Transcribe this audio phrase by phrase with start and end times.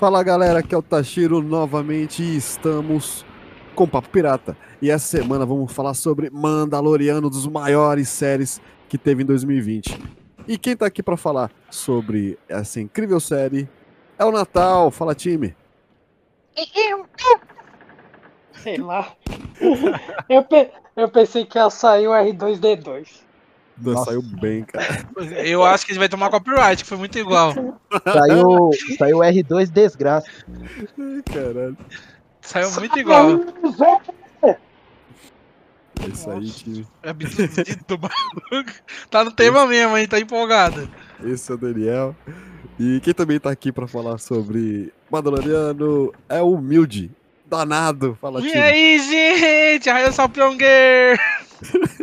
[0.00, 3.22] Fala galera, aqui é o Tashiro novamente e estamos
[3.74, 4.56] com Papo Pirata.
[4.80, 9.98] E essa semana vamos falar sobre Mandaloriano, dos maiores séries que teve em 2020.
[10.48, 13.68] E quem tá aqui para falar sobre essa incrível série
[14.18, 14.90] é o Natal.
[14.90, 15.54] Fala time.
[18.62, 19.12] Sei lá.
[20.28, 23.08] Eu, pe- eu pensei que ia sair o R2D2.
[23.80, 24.04] Nossa.
[24.06, 25.06] Saiu bem, cara.
[25.44, 27.52] Eu acho que ele vai tomar copyright, que foi muito igual.
[28.04, 30.28] Saiu, saiu R2 Desgraça.
[30.98, 31.76] Ai, Caralho.
[32.40, 33.40] Saiu muito igual.
[36.02, 36.86] É isso aí, time.
[37.02, 38.72] É absurdo do maluco.
[39.10, 40.08] Tá no tema mesmo, hein?
[40.08, 40.88] Tá empolgado.
[41.24, 42.16] Esse é o Daniel.
[42.78, 47.10] E quem também tá aqui para falar sobre Mandaloriano é o Humilde.
[47.46, 48.16] Danado.
[48.20, 48.58] Fala, E time.
[48.62, 49.90] aí, gente?
[49.90, 51.20] Raio Sapionger!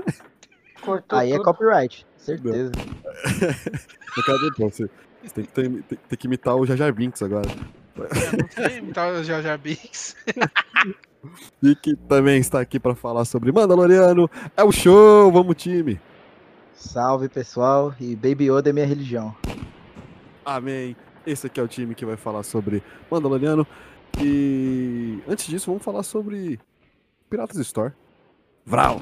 [0.87, 1.45] Cortou Aí é tudo.
[1.45, 2.71] copyright, certeza.
[4.17, 4.89] Eu quero ver, pô, você,
[5.23, 7.47] você tem, que ter- tem- tem que imitar o Jar Jar Binks agora.
[7.97, 8.03] Eu
[8.37, 10.15] não sei imitar o Jar Jar Binks.
[11.61, 14.29] E que também está aqui para falar sobre Mandaloriano.
[14.55, 15.99] É o show, vamos time.
[16.73, 19.35] Salve pessoal, e Baby Yoda é minha religião.
[20.45, 20.95] Amém.
[21.25, 23.67] Esse aqui é o time que vai falar sobre Mandaloriano.
[24.21, 26.59] E antes disso, vamos falar sobre
[27.29, 27.91] Piratas Store.
[28.65, 29.01] Vral.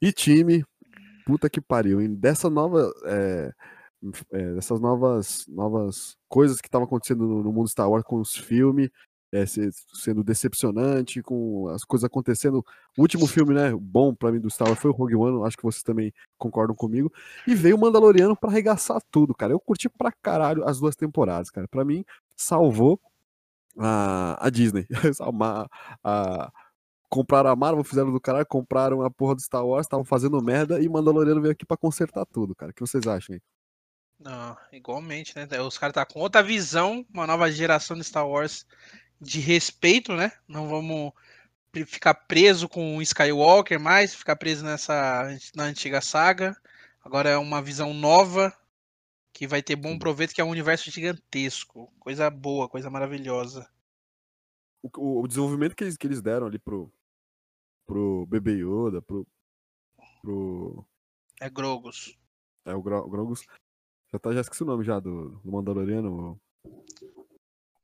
[0.00, 0.64] E time,
[1.24, 2.14] puta que pariu, hein?
[2.14, 2.92] Dessa nova.
[3.06, 3.52] é,
[4.32, 8.36] é, dessas novas, novas coisas que estavam acontecendo no, no mundo Star Wars com os
[8.36, 8.90] filmes,
[9.32, 12.62] é, se- sendo decepcionante, com as coisas acontecendo.
[12.96, 15.56] O último filme, né, bom pra mim do Star Wars foi o Rogue One, acho
[15.56, 17.10] que vocês também concordam comigo.
[17.46, 19.52] E veio o Mandaloriano pra arregaçar tudo, cara.
[19.52, 21.66] Eu curti pra caralho as duas temporadas, cara.
[21.66, 22.04] Pra mim,
[22.36, 23.00] salvou
[23.78, 24.86] a, a Disney.
[25.20, 25.66] A-
[26.04, 26.52] a-
[27.08, 30.80] compraram a Marvel, fizeram do caralho, compraram a porra do Star Wars, estavam fazendo merda
[30.82, 32.72] e Mandaloriano veio aqui pra consertar tudo, cara.
[32.72, 33.40] O que vocês acham aí?
[34.18, 35.46] Não, igualmente, né?
[35.60, 38.66] Os caras tá com outra visão, uma nova geração de Star Wars
[39.20, 40.32] de respeito, né?
[40.48, 41.12] Não vamos
[41.86, 46.56] ficar preso com o Skywalker mais, ficar preso nessa na antiga saga.
[47.04, 48.52] Agora é uma visão nova
[49.36, 53.68] que vai ter bom proveito, que é um universo gigantesco, coisa boa, coisa maravilhosa.
[54.82, 56.90] O, o- o desenvolvimento que eles, que eles deram ali pro,
[57.86, 59.26] pro Bebê Yoda, pro.
[60.22, 60.86] pro
[61.38, 62.16] É Grogos.
[62.64, 63.44] é, o Gro- Grogus.
[64.10, 66.40] Já, tá, já esqueci o nome já do, do Mandaloriano.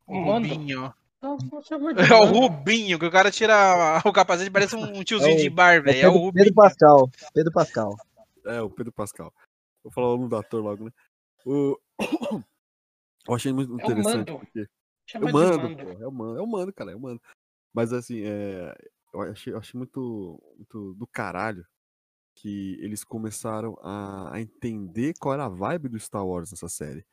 [0.06, 0.22] O.
[0.22, 0.94] Rubinho.
[1.22, 2.24] De É o.
[2.24, 5.98] Rubinho, que o cara tira o capacete parece um tiozinho de bar, É velho.
[6.00, 6.44] É o Pedro, Rubinho.
[6.44, 7.10] Pedro Pascal.
[7.34, 7.96] Pedro Pascal.
[8.46, 9.32] É, o Pedro Pascal.
[9.84, 10.90] Vou falar o nome do ator logo, né?
[11.44, 11.78] O...
[13.28, 14.32] Eu achei muito É o interessante.
[14.32, 14.38] Mando.
[14.40, 14.68] porque
[15.14, 15.76] É o de mando, mando.
[15.76, 17.20] pô, é o mando, é o mando, cara, é o mando.
[17.72, 18.74] Mas assim, é,
[19.12, 21.64] eu achei, eu achei muito, muito do caralho
[22.34, 27.04] que eles começaram a, a entender qual era a vibe do Star Wars nessa série.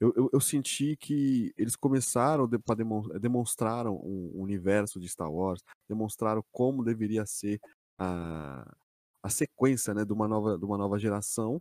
[0.00, 5.62] Eu, eu, eu senti que eles começaram de, eh, demonstraram um universo de Star Wars,
[5.88, 7.60] demonstraram como deveria ser
[7.98, 8.76] a,
[9.22, 11.60] a sequência né, de, uma nova, de uma nova geração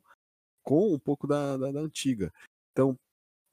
[0.68, 2.30] com um pouco da, da, da antiga.
[2.74, 3.00] Então,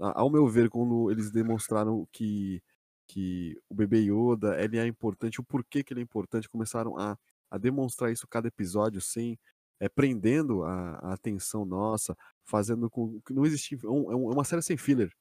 [0.01, 2.61] ao meu ver, quando eles demonstraram que,
[3.07, 7.17] que o bebê Yoda ele é importante, o porquê que ele é importante, começaram a,
[7.49, 9.39] a demonstrar isso cada episódio, sem
[9.79, 13.79] é, prendendo a, a atenção nossa, fazendo com que não existia.
[13.85, 15.13] É um- é é uma série sem filler.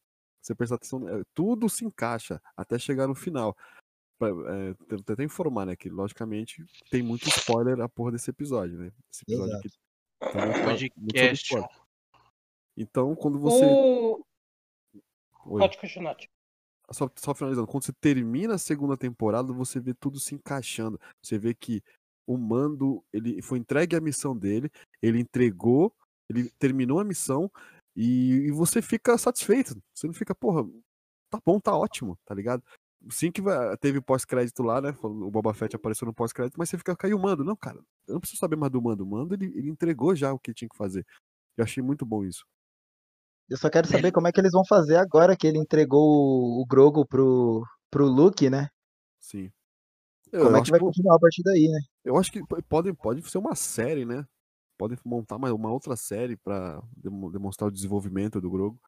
[0.41, 3.55] Você presta atenção, é, tudo se encaixa até chegar no final.
[4.17, 5.75] Pra, é, te- tentar informar, né?
[5.75, 8.91] Que logicamente tem muito spoiler a porra desse episódio, né?
[9.13, 9.67] Esse episódio Exato.
[9.67, 9.77] aqui.
[10.97, 11.82] Muito sobre Podcast.
[12.77, 13.65] Então, quando você.
[13.65, 14.23] O...
[15.45, 16.15] Pode continuar.
[16.15, 16.29] tio.
[16.91, 20.99] só, só finalizando, quando você termina a segunda temporada, você vê tudo se encaixando.
[21.21, 21.83] Você vê que
[22.25, 24.71] o mando, ele foi entregue a missão dele,
[25.01, 25.93] ele entregou,
[26.29, 27.51] ele terminou a missão,
[27.95, 29.75] E, e você fica satisfeito.
[29.93, 30.67] Você não fica, porra,
[31.29, 32.63] tá bom, tá ótimo, tá ligado?
[33.11, 33.41] Sim que
[33.81, 34.95] teve pós-crédito lá, né?
[35.03, 37.43] O Boba Fett apareceu no pós-crédito, mas você fica, caiu o mando.
[37.43, 39.03] Não, cara, eu não preciso saber mais do mando.
[39.03, 41.05] O mando, ele, ele entregou já o que tinha que fazer.
[41.57, 42.45] Eu achei muito bom isso.
[43.49, 46.61] Eu só quero saber como é que eles vão fazer agora que ele entregou o,
[46.61, 48.69] o Grogu pro, pro Luke, né?
[49.19, 49.51] Sim.
[50.31, 51.79] Eu, Como eu é acho que vai que- continuar a partir daí, né?
[52.03, 54.25] Eu acho que pode, pode ser uma série, né?
[54.77, 58.79] Podem montar mais uma outra série pra demo- demonstrar o desenvolvimento do Grogu.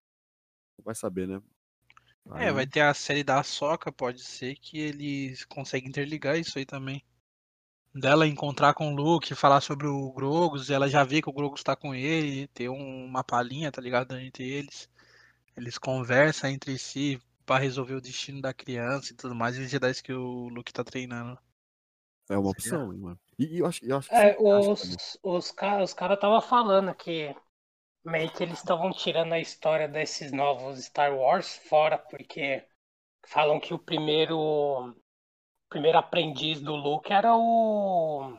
[0.84, 1.42] Vai saber, né?
[2.34, 6.58] É, Aí- vai ter a série da Soca, pode ser que eles conseguem interligar isso
[6.58, 7.04] aí também.
[7.96, 11.64] Dela encontrar com o Luke, falar sobre o Grogos, ela já vê que o Grogos
[11.64, 14.90] tá com ele, ter um- uma palhinha, tá ligado, entre eles.
[15.58, 19.70] Eles conversam entre si pra resolver o destino da criança e tudo mais, e os
[19.72, 21.38] Jedi que o Luke tá treinando.
[22.30, 23.20] É uma opção, hein, mano.
[23.40, 26.94] E, e eu acho, eu acho que É, acho os, os caras cara tava falando
[26.96, 27.36] que
[28.06, 32.66] meio que eles estavam tirando a história desses novos Star Wars fora, porque
[33.28, 34.96] falam que o primeiro
[35.70, 38.38] primeiro aprendiz do Luke era o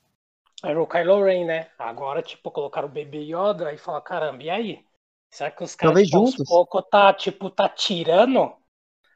[0.64, 1.69] era o Kylo Ren, né?
[1.78, 4.84] Agora, tipo, colocaram o Baby Yoda e falaram, caramba, e aí?
[5.31, 8.52] Será que os caras, Talvez tipo, aos pouco tá, tipo, tá tirando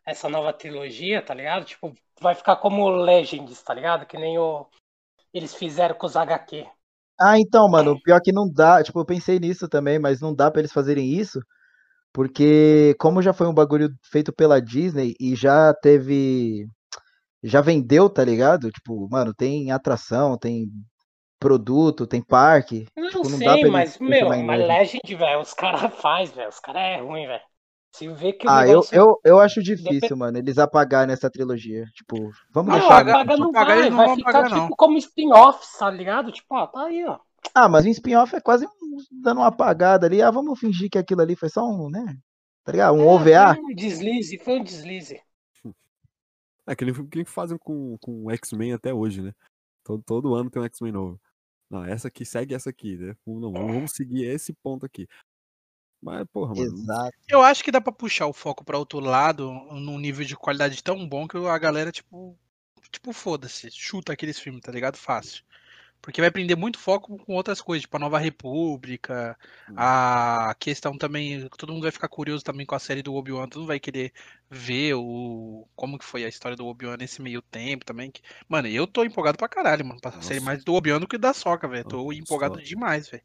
[0.04, 1.64] essa nova trilogia, tá ligado?
[1.64, 4.06] Tipo, vai ficar como Legends, tá ligado?
[4.06, 4.66] Que nem o
[5.32, 6.66] eles fizeram com os HQ.
[7.20, 8.82] Ah, então, mano, pior que não dá.
[8.82, 11.40] Tipo, eu pensei nisso também, mas não dá pra eles fazerem isso,
[12.12, 16.66] porque como já foi um bagulho feito pela Disney e já teve.
[17.42, 18.70] Já vendeu, tá ligado?
[18.70, 20.66] Tipo, mano, tem atração, tem
[21.38, 22.86] produto, tem parque.
[22.96, 25.14] Não Tipo, não dá sei, pra eles mas, meu, mas Legend.
[25.16, 26.48] Velho, os caras faz, velho.
[26.48, 27.42] Os caras é ruim, velho.
[27.92, 31.84] Se vê que o Ah, eu, eu, eu acho difícil, mano, eles apagarem essa trilogia.
[31.94, 32.94] Tipo, vamos Não, deixar.
[32.94, 34.76] apagar- apaga não apagar vai, eles não vai vão ficar apagar, tipo não.
[34.76, 36.30] como spin-off, tá ligado?
[36.30, 37.18] Tipo, ó, tá aí, ó.
[37.54, 38.70] Ah, mas o spin-off é quase um-
[39.22, 40.22] dando uma apagada ali.
[40.22, 42.16] Ah, vamos fingir que aquilo ali foi só um, né?
[42.64, 42.94] Tá ligado?
[42.94, 43.54] Um É, OVA.
[43.56, 45.20] Foi um deslize, foi um deslize.
[46.66, 49.32] É que nem, que nem fazem com, com o X-Men até hoje, né?
[49.84, 51.20] Todo, todo ano tem um X-Men novo.
[51.70, 53.14] Não, essa aqui segue essa aqui, né?
[53.26, 55.06] Não, não, vamos seguir esse ponto aqui.
[56.02, 56.62] Mas, porra, mano.
[56.62, 57.16] Exato.
[57.28, 60.82] Eu acho que dá pra puxar o foco pra outro lado num nível de qualidade
[60.82, 62.36] tão bom que a galera, tipo.
[62.90, 64.96] Tipo, foda-se, chuta aqueles filmes, tá ligado?
[64.96, 65.44] Fácil.
[66.02, 69.36] Porque vai prender muito foco com outras coisas, tipo a Nova República,
[69.76, 71.46] a questão também.
[71.58, 74.12] Todo mundo vai ficar curioso também com a série do Obi-Wan, todo mundo vai querer
[74.48, 78.10] ver o como que foi a história do Obi-Wan nesse meio tempo também.
[78.10, 80.00] que- Mano, eu tô empolgado pra caralho, mano.
[80.00, 80.44] Pra série Nossa.
[80.46, 81.84] mais do Obi-Wan do que da Soca, velho.
[81.84, 83.22] Tô Nossa, empolgado demais, velho.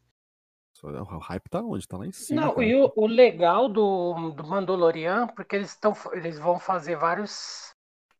[0.82, 1.88] O hype tá onde?
[1.88, 2.42] Tá lá em cima.
[2.42, 2.66] Não, cara.
[2.66, 7.70] e o, o legal do, do Mandalorian, porque eles, tão, eles vão fazer vários,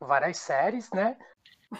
[0.00, 1.18] várias séries, né?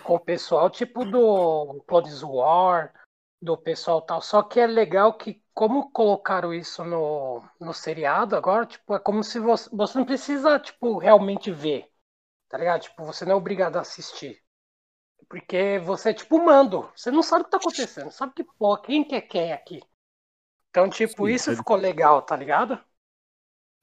[0.03, 2.93] Com o pessoal, tipo do Clones War,
[3.41, 4.21] do pessoal tal.
[4.23, 9.23] Só que é legal que, como colocaram isso no, no seriado agora, tipo, é como
[9.25, 11.91] se você, você não precisa, tipo, realmente ver.
[12.49, 12.83] Tá ligado?
[12.83, 14.43] Tipo, você não é obrigado a assistir.
[15.29, 16.91] Porque você é tipo mando.
[16.97, 18.11] Você não sabe o que tá acontecendo.
[18.13, 19.81] Sabe que, pô, quem que é quem aqui?
[20.71, 22.79] Então, tipo, Sim, isso ele- ficou legal, tá ligado?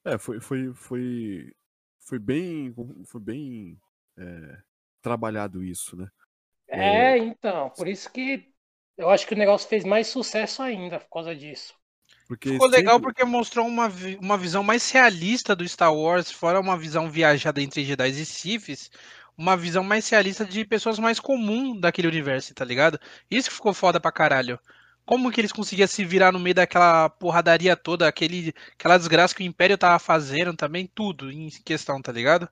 [0.05, 1.53] É, foi, foi, foi,
[2.00, 2.74] foi bem,
[3.05, 3.79] foi bem
[4.17, 4.63] é,
[5.03, 6.07] trabalhado isso, né?
[6.67, 8.50] É, então, por isso que
[8.98, 11.75] eu acho que o negócio fez mais sucesso ainda por causa disso.
[12.27, 16.60] Porque Ficou legal sempre- porque mostrou uma, uma visão mais realista do Star Wars, fora
[16.60, 18.89] uma visão viajada entre Jedi e Siths,
[19.38, 23.00] uma visão mais realista de pessoas mais comuns daquele universo, tá ligado?
[23.29, 24.60] Isso que ficou foda pra caralho.
[25.05, 29.43] Como que eles conseguiam se virar no meio daquela porradaria toda, aquele, aquela desgraça que
[29.43, 32.48] o Império tava fazendo também, tudo em questão, tá ligado?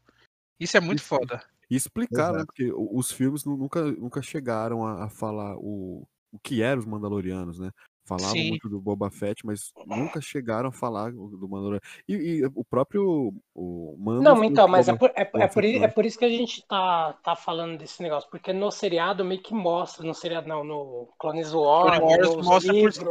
[0.59, 1.07] Isso é muito Isso.
[1.07, 1.41] foda.
[1.71, 2.43] E explicar, né?
[2.43, 2.45] Exato.
[2.45, 6.81] Porque o- os filmes nu- nunca, nunca chegaram a, a falar o, o que eram
[6.81, 7.71] os Mandalorianos, né?
[8.05, 8.51] Falavam Sim.
[8.51, 11.81] muito do Boba Fett, mas nunca chegaram a falar do Mandaloriano.
[12.07, 15.77] E, e o próprio o Mando Não, então, mas é por, é, é por, i-
[15.77, 19.41] é por isso que a gente tá, tá falando desse negócio, porque no seriado meio
[19.41, 23.07] que mostra, no seriado não, no Clones War, Clone Wars nos mostra por livros,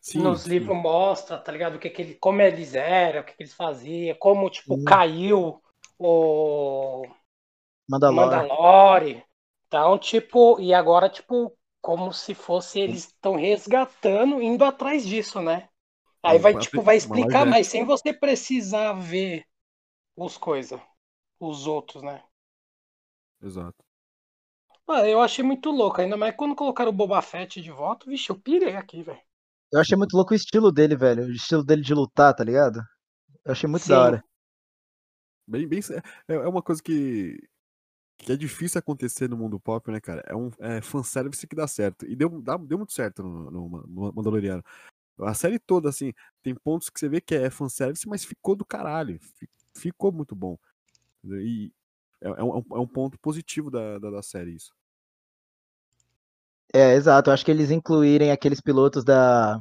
[0.00, 0.46] Sim, nos sim.
[0.46, 1.76] livros mostra, tá ligado?
[1.76, 5.62] O que que ele, como eles eram, o que, que eles faziam, como, tipo, caiu
[5.98, 7.06] o
[7.88, 8.26] Mandalor.
[8.26, 9.24] Mandalore.
[9.66, 15.68] Então, tipo, e agora, tipo, como se fosse eles estão resgatando, indo atrás disso, né?
[16.22, 19.44] Aí vai, tipo, vai explicar, mas sem você precisar ver
[20.16, 20.80] os coisas,
[21.38, 22.22] os outros, né?
[23.42, 23.76] Exato.
[24.88, 28.30] Ah, eu achei muito louco, ainda mais quando colocaram o Boba Fett de volta, vixe,
[28.30, 29.20] eu pirei aqui, velho.
[29.72, 31.24] Eu achei muito louco o estilo dele, velho.
[31.24, 32.80] O estilo dele de lutar, tá ligado?
[33.44, 33.92] Eu achei muito Sim.
[33.92, 34.24] da hora.
[35.46, 35.80] Bem, bem,
[36.28, 37.36] é, é uma coisa que,
[38.18, 40.22] que é difícil acontecer no mundo pop, né, cara?
[40.26, 42.06] É um é fanservice que dá certo.
[42.06, 44.64] E deu, dá, deu muito certo no, no no Mandaloriano.
[45.20, 48.64] A série toda, assim, tem pontos que você vê que é fanservice, mas ficou do
[48.64, 49.20] caralho.
[49.76, 50.58] Ficou muito bom.
[51.24, 51.72] E
[52.20, 54.72] é, é, um, é um ponto positivo da, da, da série isso.
[56.72, 57.30] É, exato.
[57.30, 59.60] Eu acho que eles incluírem aqueles pilotos da,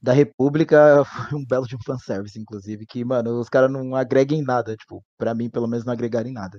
[0.00, 4.38] da República foi um belo de um fanservice, inclusive, que, mano, os caras não agregam
[4.38, 6.58] em nada, tipo, pra mim, pelo menos, não agregaram em nada.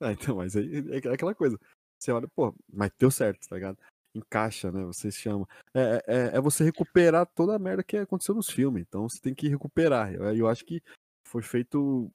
[0.02, 1.58] Ah, então, mas aí é aquela coisa.
[1.98, 3.76] Você olha, pô, mas deu certo, tá ligado?
[4.14, 4.82] Encaixa, né?
[4.86, 5.46] Você chama.
[5.74, 8.82] É, é, é você recuperar toda a merda que aconteceu nos filmes.
[8.82, 10.12] Então você tem que recuperar.
[10.14, 10.82] Eu, eu acho que
[11.22, 12.10] foi feito,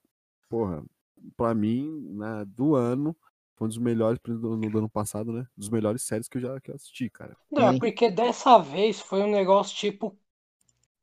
[0.48, 0.84] porra,
[1.36, 3.16] pra mim, né, do ano,
[3.56, 5.46] foi um dos melhores do, do ano passado, né?
[5.56, 7.36] Dos melhores séries que eu já que eu assisti, cara.
[7.50, 10.18] Não, é porque dessa vez foi um negócio tipo.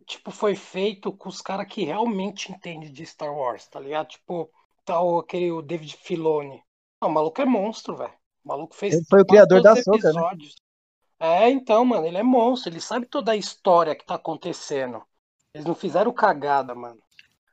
[0.06, 4.10] Tipo, foi feito com os caras que realmente entendem de Star Wars, tá ligado?
[4.10, 4.52] Tipo,
[4.84, 6.62] tal aquele o David Filoni.
[7.03, 8.13] Não, o maluco é monstro, velho.
[8.45, 8.93] O maluco fez.
[8.93, 10.22] Ele foi o criador da Soca, né?
[11.19, 12.72] É, então, mano, ele é monstro.
[12.72, 15.03] Ele sabe toda a história que tá acontecendo.
[15.53, 17.01] Eles não fizeram cagada, mano.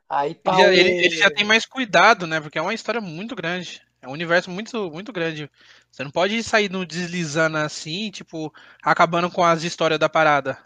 [0.08, 0.52] Aí tá.
[0.52, 0.72] Ele, o...
[0.72, 2.40] ele, ele já tem mais cuidado, né?
[2.40, 3.82] Porque é uma história muito grande.
[4.00, 5.50] É um universo muito, muito grande.
[5.90, 10.56] Você não pode sair no deslizando assim, tipo, acabando com as histórias da parada.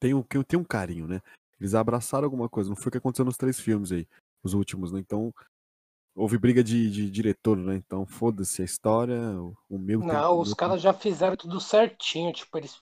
[0.00, 1.20] Tem um, tem um carinho, né?
[1.60, 2.70] Eles abraçaram alguma coisa.
[2.70, 4.08] Não foi o que aconteceu nos três filmes aí,
[4.42, 4.98] os últimos, né?
[4.98, 5.32] Então,
[6.14, 7.76] houve briga de, de diretor, né?
[7.76, 10.00] Então, foda-se a história, o, o meu.
[10.00, 12.80] Não, os caras já fizeram tudo certinho, tipo, eles.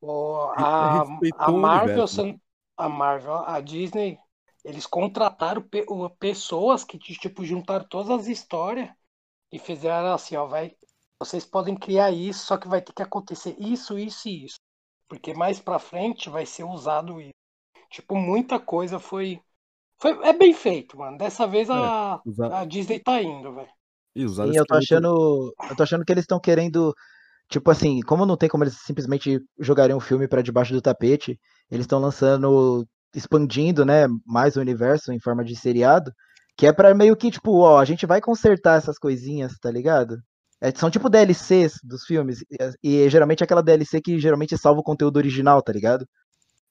[0.00, 1.02] O, a,
[1.38, 2.38] a Marvel, né?
[2.76, 4.18] a Marvel, a Disney,
[4.64, 5.84] eles contrataram pe
[6.18, 8.90] pessoas que, tipo, juntaram todas as histórias
[9.50, 10.76] e fizeram assim, ó, vai.
[11.18, 14.56] Vocês podem criar isso, só que vai ter que acontecer isso, isso e isso.
[15.08, 17.32] Porque mais pra frente vai ser usado isso.
[17.90, 19.40] Tipo, muita coisa foi
[20.04, 21.16] foi, é bem feito, mano.
[21.16, 23.68] Dessa vez a, é, a Disney tá indo, velho.
[24.14, 25.54] Sim, eu tô achando.
[25.70, 26.94] Eu tô achando que eles estão querendo.
[27.48, 31.38] Tipo assim, como não tem como eles simplesmente jogarem um filme para debaixo do tapete,
[31.70, 36.10] eles estão lançando, expandindo, né, mais o universo em forma de seriado,
[36.56, 40.18] que é para meio que tipo, ó, a gente vai consertar essas coisinhas, tá ligado?
[40.60, 42.42] É, são tipo DLCs dos filmes,
[42.82, 46.06] e, e geralmente é aquela DLC que geralmente salva o conteúdo original, tá ligado?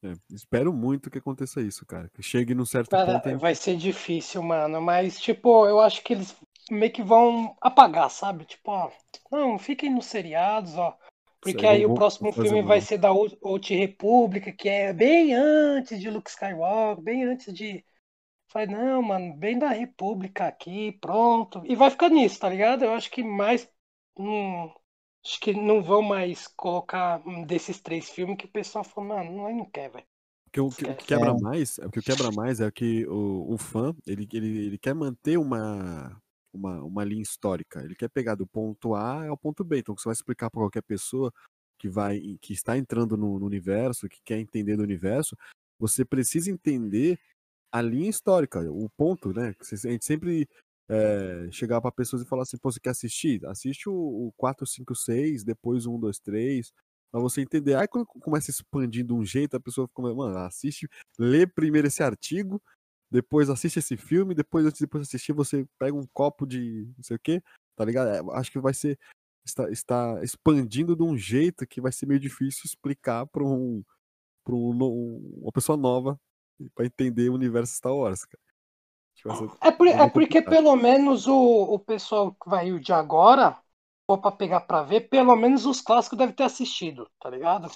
[0.03, 2.09] É, espero muito que aconteça isso, cara.
[2.13, 3.39] Que chegue num certo cara, ponto.
[3.39, 4.81] Vai ser difícil, mano.
[4.81, 6.35] Mas, tipo, eu acho que eles
[6.69, 8.45] meio que vão apagar, sabe?
[8.45, 8.91] Tipo, ó,
[9.31, 10.97] não, fiquem nos seriados, ó.
[11.39, 16.09] Porque aí, o próximo filme vai ser da Old República, que é bem antes de
[16.09, 17.83] Luke Skywalker, bem antes de.
[18.47, 21.61] Falei, não, mano, bem da República aqui, pronto.
[21.65, 22.85] E vai ficar nisso, tá ligado?
[22.85, 23.69] Eu acho que mais.
[24.17, 24.71] Hum,
[25.25, 29.57] Acho que não vão mais colocar desses três filmes que o pessoal falou, mano, não,
[29.57, 30.05] não quer, velho.
[30.57, 33.95] O, que, o que quebra mais, o que quebra mais é que o, o fã,
[34.05, 36.15] ele, ele, ele quer manter uma,
[36.53, 37.81] uma, uma linha histórica.
[37.81, 39.79] Ele quer pegar do ponto A ao ponto B.
[39.79, 41.33] Então, você vai explicar para qualquer pessoa
[41.79, 45.35] que vai que está entrando no, no, universo, que quer entender do universo,
[45.79, 47.19] você precisa entender
[47.71, 49.55] a linha histórica, o ponto, né?
[49.59, 50.47] A gente sempre
[50.89, 53.45] é, chegar para pessoas e falar assim, pô, você quer assistir?
[53.45, 56.71] Assiste o, o 4, 5, 6, depois o 1, 2, 3,
[57.11, 57.75] pra você entender.
[57.75, 60.87] Aí quando começa a expandir de um jeito, a pessoa fica, mano, assiste,
[61.17, 62.61] lê primeiro esse artigo,
[63.11, 67.15] depois assiste esse filme, depois antes de assistir você pega um copo de não sei
[67.15, 67.41] o que,
[67.75, 68.09] tá ligado?
[68.09, 68.97] É, acho que vai ser
[69.45, 73.83] está, está expandindo de um jeito que vai ser meio difícil explicar para um,
[74.43, 76.19] pra um, uma pessoa nova
[76.75, 78.52] para entender o universo Star Wars, cara.
[79.61, 81.35] É, por, é porque pelo menos o,
[81.75, 83.57] o pessoal que vai de agora,
[84.05, 87.69] for pra pegar pra ver, pelo menos os clássicos devem ter assistido, tá ligado?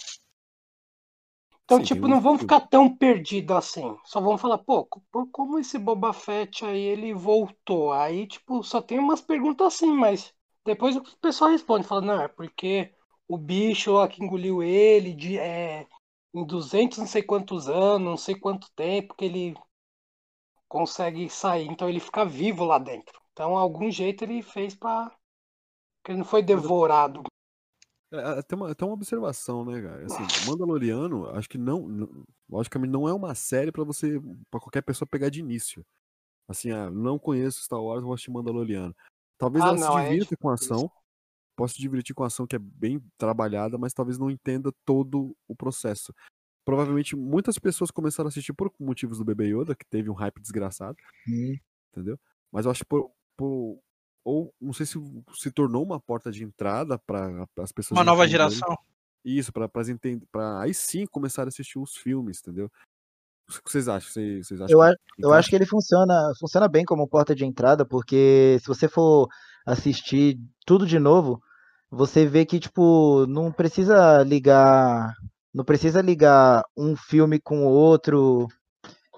[1.63, 3.97] Então, Sim, tipo, não vão ficar tão perdidos assim.
[4.05, 4.85] Só vão falar, pô,
[5.31, 7.91] como esse Boba Fett aí ele voltou?
[7.91, 10.33] Aí, tipo, só tem umas perguntas assim, mas
[10.65, 12.93] depois o pessoal responde, fala, não, é porque
[13.27, 15.85] o bicho lá que engoliu ele de, é,
[16.33, 19.53] em 200 não sei quantos anos, não sei quanto tempo que ele
[20.67, 23.19] consegue sair, então ele fica vivo lá dentro.
[23.31, 25.11] Então, algum jeito ele fez para
[26.03, 27.23] que ele não foi devorado.
[28.11, 30.05] É, tem, uma, tem uma observação, né, cara?
[30.05, 34.19] Assim, Mandaloriano, acho que não, não logicamente não é uma série para você,
[34.49, 35.85] para qualquer pessoa pegar de início.
[36.47, 38.95] Assim, ah, não conheço Star Wars, vou assistir Mandaloriano.
[39.37, 40.89] Talvez ah, ela não, se é divirta é com a ação,
[41.55, 45.35] possa se divertir com a ação que é bem trabalhada, mas talvez não entenda todo
[45.47, 46.13] o processo
[46.67, 50.41] provavelmente muitas pessoas começaram a assistir por motivos do Bebê Yoda, que teve um hype
[50.41, 50.97] desgraçado.
[51.25, 51.57] Hum.
[51.93, 52.19] Entendeu?
[52.51, 53.79] Mas eu acho que por, por,
[54.25, 54.99] ou não sei se
[55.33, 57.97] se tornou uma porta de entrada para as pessoas.
[57.97, 58.77] Uma nova geração.
[59.23, 62.69] Isso, para para aí sim começar a assistir os filmes, entendeu?
[63.49, 64.11] O que vocês acham?
[64.11, 67.45] Vocês, vocês acham eu, acho, eu acho que ele funciona, funciona bem como porta de
[67.45, 69.29] entrada, porque se você for
[69.65, 71.41] assistir tudo de novo,
[71.89, 75.13] você vê que, tipo, não precisa ligar
[75.53, 78.47] Não precisa ligar um filme com o outro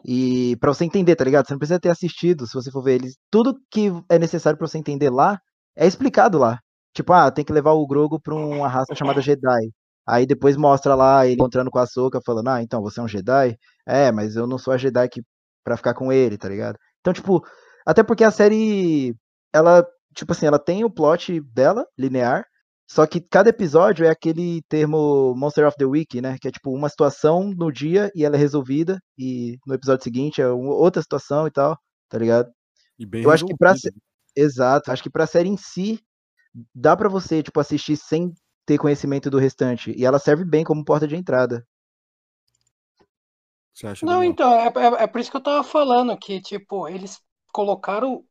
[0.06, 1.48] e para você entender, tá ligado?
[1.48, 3.18] Você não precisa ter assistido, se você for ver eles.
[3.32, 5.40] Tudo que é necessário para você entender lá
[5.76, 6.60] é explicado lá.
[6.94, 9.70] Tipo, ah, tem que levar o Grogo pra uma raça chamada Jedi.
[10.08, 13.08] Aí depois mostra lá ele encontrando com a Soca, falando, ah, então você é um
[13.08, 13.58] Jedi?
[13.88, 15.22] É, mas eu não sou a Jedi que,
[15.64, 16.78] pra ficar com ele, tá ligado?
[17.02, 17.44] Então, tipo,
[17.86, 19.16] até porque a série,
[19.54, 22.46] ela, tipo assim, ela tem o plot dela, linear,
[22.92, 26.38] só que cada episódio é aquele termo Monster of the Week, né?
[26.42, 30.42] Que é tipo uma situação no dia e ela é resolvida, e no episódio seguinte
[30.42, 31.78] é outra situação e tal,
[32.10, 32.52] tá ligado?
[32.98, 33.76] E bem Eu acho que pra.
[34.36, 36.00] Exato, acho que pra série em si,
[36.74, 38.34] dá pra você, tipo, assistir sem
[38.66, 39.94] ter conhecimento do restante.
[39.96, 41.64] E ela serve bem como porta de entrada.
[43.72, 46.88] Você acha Não, então, é, é, é por isso que eu tava falando que, tipo,
[46.88, 47.22] eles
[47.54, 48.24] colocaram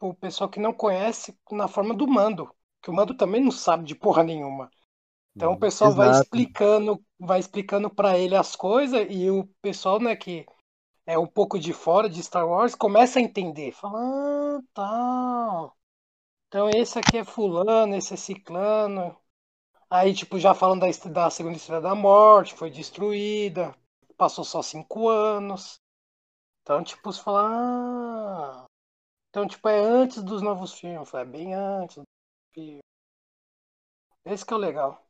[0.00, 2.48] o pessoal que não conhece na forma do mando.
[2.82, 4.70] Que o mando também não sabe de porra nenhuma.
[5.36, 5.60] Então o Não.
[5.60, 6.22] pessoal vai Exato.
[6.24, 10.46] explicando, vai explicando para ele as coisas e o pessoal, né, que
[11.06, 13.72] é um pouco de fora de Star Wars, começa a entender.
[13.72, 15.72] Fala, ah, tá.
[16.48, 19.16] Então esse aqui é fulano, esse é ciclano.
[19.90, 23.74] Aí, tipo, já falando da, da segunda estrela da morte, foi destruída.
[24.16, 25.80] Passou só cinco anos.
[26.62, 28.64] Então, tipo, você fala, ah.
[29.30, 32.02] Então, tipo, é antes dos novos filmes, é bem antes
[32.56, 32.80] filmes.
[34.24, 35.06] Esse que é o legal.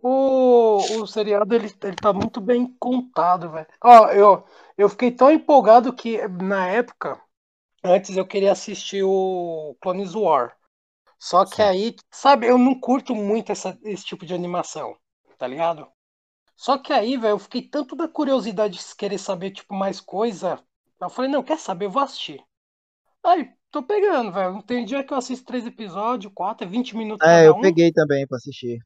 [0.00, 3.66] O, o seriado, ele, ele tá muito bem contado, velho.
[3.82, 4.44] Ó, eu,
[4.76, 7.20] eu fiquei tão empolgado que, na época,
[7.82, 10.56] antes eu queria assistir o Clones War.
[11.18, 11.62] Só que Sim.
[11.62, 14.96] aí, sabe, eu não curto muito essa, esse tipo de animação,
[15.36, 15.88] tá ligado?
[16.56, 20.62] Só que aí, velho, eu fiquei tanto da curiosidade de querer saber, tipo, mais coisa.
[21.00, 21.86] Eu falei, não, quer saber?
[21.86, 22.44] Eu vou assistir.
[23.24, 24.62] Aí, tô pegando, velho.
[24.62, 27.56] Tem dia que eu assisto três episódios, quatro, é 20 minutos É, cada eu um.
[27.56, 28.80] peguei também pra assistir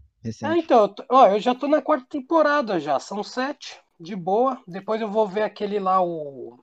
[0.45, 0.59] É, recente.
[0.59, 4.61] então, ó, eu já tô na quarta temporada já, são sete, de boa.
[4.67, 6.59] Depois eu vou ver aquele lá, o.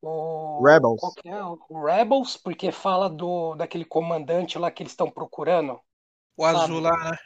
[0.00, 0.68] O.
[0.68, 0.96] Rebels.
[0.96, 1.42] Qual que é?
[1.44, 5.80] O Rebels, porque fala do daquele comandante lá que eles estão procurando,
[6.36, 6.82] O azul Sabe?
[6.82, 7.16] lá, né?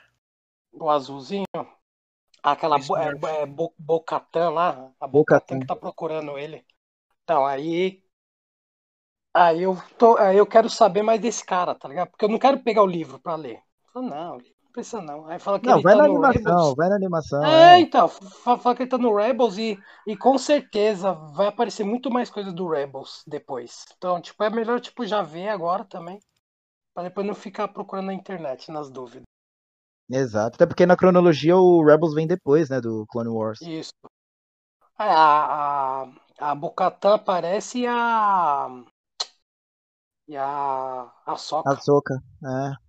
[0.73, 1.47] o azulzinho.
[2.43, 3.11] Aquela Isso bo, é,
[3.43, 5.09] é, Bo- Bocatan lá, a.
[5.09, 6.65] Bocatan que tá procurando ele.
[7.25, 8.05] Então, aí.
[9.43, 12.11] Aí eu, tô, aí eu quero saber mais desse cara, tá ligado?
[12.11, 13.61] Porque eu não quero pegar o livro pra ler.
[13.93, 15.27] Falo, não, não precisa não.
[15.27, 16.75] Aí fala que Não, ele vai tá na no animação, Rebels.
[16.75, 17.55] vai na animação.
[17.55, 17.81] É, É.
[17.81, 22.11] então, fa- fala que ele tá no Rebels e, e com certeza vai aparecer muito
[22.11, 23.85] mais coisa do Rebels depois.
[23.97, 26.21] Então, tipo, é melhor, tipo, já ver agora também.
[26.95, 29.25] Pra depois não ficar procurando na internet, nas dúvidas.
[30.11, 30.57] Exato.
[30.57, 33.61] Até porque na cronologia o Rebels vem depois, né, do Clone Wars.
[33.61, 33.93] Isso.
[34.99, 36.03] É, A,
[36.41, 38.69] a, a Bocatã aparece e a.
[40.29, 41.13] E a.
[41.25, 41.71] A Soca.
[41.71, 42.15] A Soca.
[42.45, 42.87] É.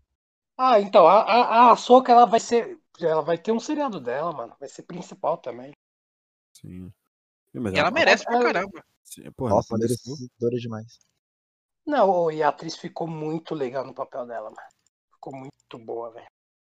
[0.58, 2.80] Ah, então, a, a, a Ahsoka, ela vai ser.
[3.00, 4.56] Ela vai ter um seriado dela, mano.
[4.60, 5.72] Vai ser principal também.
[6.54, 6.92] Sim.
[7.54, 8.84] Mas E ela merece pra ela- caramba.
[9.04, 11.00] Sim, porra, Nossa, ela merecedora demais.
[11.86, 14.68] Não, e a atriz ficou muito legal no papel dela, mano.
[15.14, 16.26] Ficou muito boa, velho.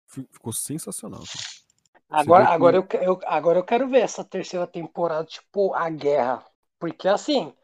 [0.08, 1.22] Fi- Ficou sensacional.
[1.22, 2.20] cara.
[2.20, 5.88] Agora, vê que- agora, eu, eu, agora eu quero ver essa terceira temporada, tipo, a
[5.90, 6.44] guerra.
[6.78, 7.54] Porque assim.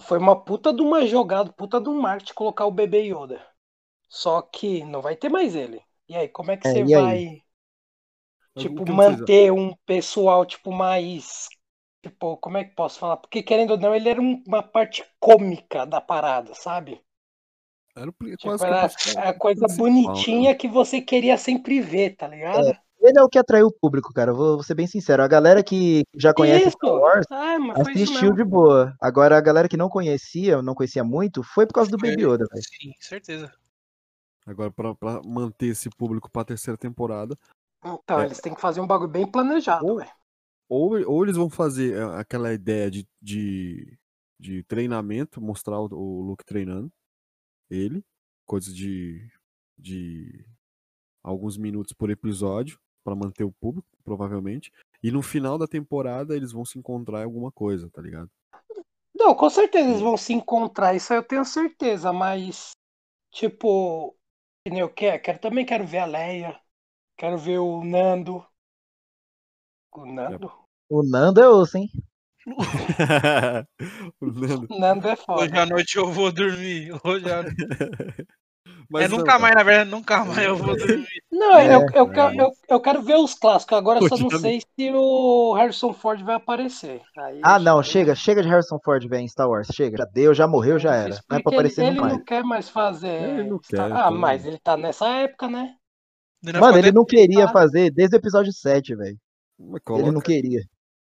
[0.00, 3.44] Foi uma puta de uma jogada, puta de um marketing colocar o bebê Yoda.
[4.08, 5.82] Só que não vai ter mais ele.
[6.08, 7.24] E aí, como é que É, você aí?
[7.24, 7.42] vai,
[8.54, 11.48] Mas tipo, manter um pessoal, tipo, mais.
[12.02, 13.16] Tipo, como é que posso falar?
[13.16, 17.02] Porque querendo ou não, ele era um- uma parte cômica da parada, sabe?
[17.94, 22.74] Era Tipo, era a coisa principal, bonitinha que você queria sempre ver, tá ligado?
[23.00, 24.32] Ele é o que atraiu o público, cara.
[24.32, 25.22] Vou, vou ser bem sincero.
[25.22, 26.76] A galera que já conhece Isso!
[26.78, 28.94] Star Wars Ah, assistiu de boa.
[29.00, 31.96] Agora a galera que não conhecia, não conhecia muito, foi por causa do.
[31.96, 32.62] Baby Yoda, velho.
[32.64, 33.52] Sim, certeza.
[34.46, 37.36] Agora, pra, pra manter esse público pra terceira temporada,
[37.84, 38.24] Então, É.
[38.24, 40.10] eles têm que fazer um bagulho bem planejado, Ou- velho.
[40.68, 43.96] ou, ou eles vão fazer é, aquela ideia de, de,
[44.40, 46.90] de treinamento, mostrar o, o Luke treinando
[47.70, 48.02] ele,
[48.46, 49.30] coisas de,
[49.78, 50.44] de
[51.22, 54.72] alguns minutos por episódio, pra manter o público, provavelmente.
[55.02, 58.30] E no final da temporada eles vão se encontrar em alguma coisa, tá ligado?
[59.14, 62.70] Não, com certeza eles vão se encontrar, isso aí eu tenho certeza, mas,
[63.32, 64.16] tipo,
[64.64, 66.60] que nem eu quero, quero, também quero ver a Leia,
[67.16, 68.46] quero ver o Nando.
[69.92, 70.52] O Nando?
[70.88, 71.88] O Nando é osso, hein?
[74.20, 74.68] o Nando.
[74.78, 75.42] Nando é foda.
[75.42, 76.92] Hoje à noite eu vou dormir.
[77.04, 77.42] Hoje à...
[78.90, 79.38] Mas é não, nunca cara.
[79.42, 81.06] mais, na verdade, nunca mais eu vou dormir.
[81.30, 82.14] Não, É, eu, eu, é.
[82.14, 85.52] quero, eu, eu quero ver os clássicos, agora eu só não Hoje sei se o
[85.54, 87.02] Harrison Ford vai aparecer.
[87.18, 89.68] Aí, Ah, não, chega, chega de Harrison Ford, velho, em Star Wars.
[89.74, 91.20] Chega, já deu, já morreu, já É era.
[91.28, 92.12] Não é pra aparecer ele, ele mais.
[92.14, 93.38] não quer mais fazer.
[93.38, 95.74] Ele não quer, Ah, mas ele tá nessa época, né?
[96.42, 99.18] Não Mano, ele não queria fazer desde o episódio 7, velho.
[99.90, 100.62] Ele não queria.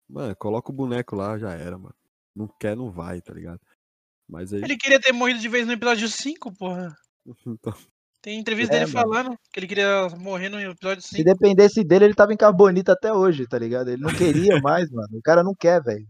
[0.09, 1.95] mano, coloca o boneco lá, já era, mano.
[2.35, 3.61] Não quer, não vai, tá ligado?
[4.29, 4.63] Mas aí.
[4.63, 6.95] Ele queria ter morrido de vez no episódio 5, porra.
[7.47, 7.75] Então,
[8.23, 9.09] Tem entrevista É, dele mano.
[9.09, 11.25] falando que ele queria morrer no episódio Se 5.
[11.25, 13.89] dependesse dele, ele tava em Carbonita até hoje, tá ligado?
[13.91, 15.17] Ele não queria mais, mano.
[15.19, 16.07] O cara não quer, velho.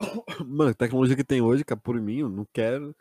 [0.46, 2.94] mano, a tecnologia que tem hoje, cara, por mim, eu não quero.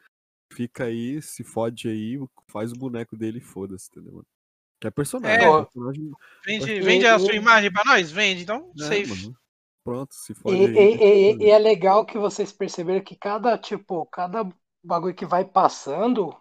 [0.53, 2.17] Fica aí, se fode aí,
[2.49, 4.25] faz o boneco dele e foda-se, entendeu, mano?
[4.80, 5.45] Que é personagem.
[5.45, 5.63] É.
[5.63, 6.12] personagem
[6.45, 8.10] Vende, E- vende a e- sua imagem pra nós?
[8.12, 9.08] Vende, então é, safe.
[9.25, 9.38] mano.
[9.84, 10.99] Pronto, se E, fode e- aí.
[10.99, 14.47] e- e é legal que vocês perceberam que cada, tipo, cada
[14.84, 16.34] bagulho que vai passando,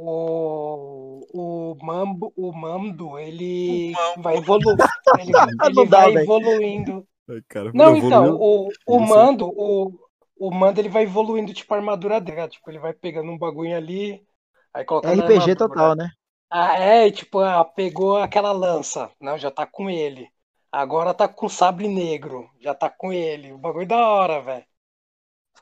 [0.00, 4.76] o, o Mambo, o Mando, ele vai evoluindo.
[5.18, 5.32] Ele,
[5.64, 7.06] ele dá, vai evoluindo.
[7.28, 9.00] Ai, cara, Não, então, o, o.
[9.00, 9.92] Mando, o,
[10.38, 12.48] o Mando, ele vai evoluindo, tipo, a armadura dele, né?
[12.48, 14.24] Tipo, ele vai pegando um bagulho ali,
[14.72, 16.10] aí colocando na RPG total, né?
[16.50, 20.30] Ah, é, tipo, ah, pegou aquela lança, não, já tá com ele.
[20.72, 23.52] Agora tá com sabre negro, já tá com ele.
[23.52, 24.64] O bagulho da hora, velho.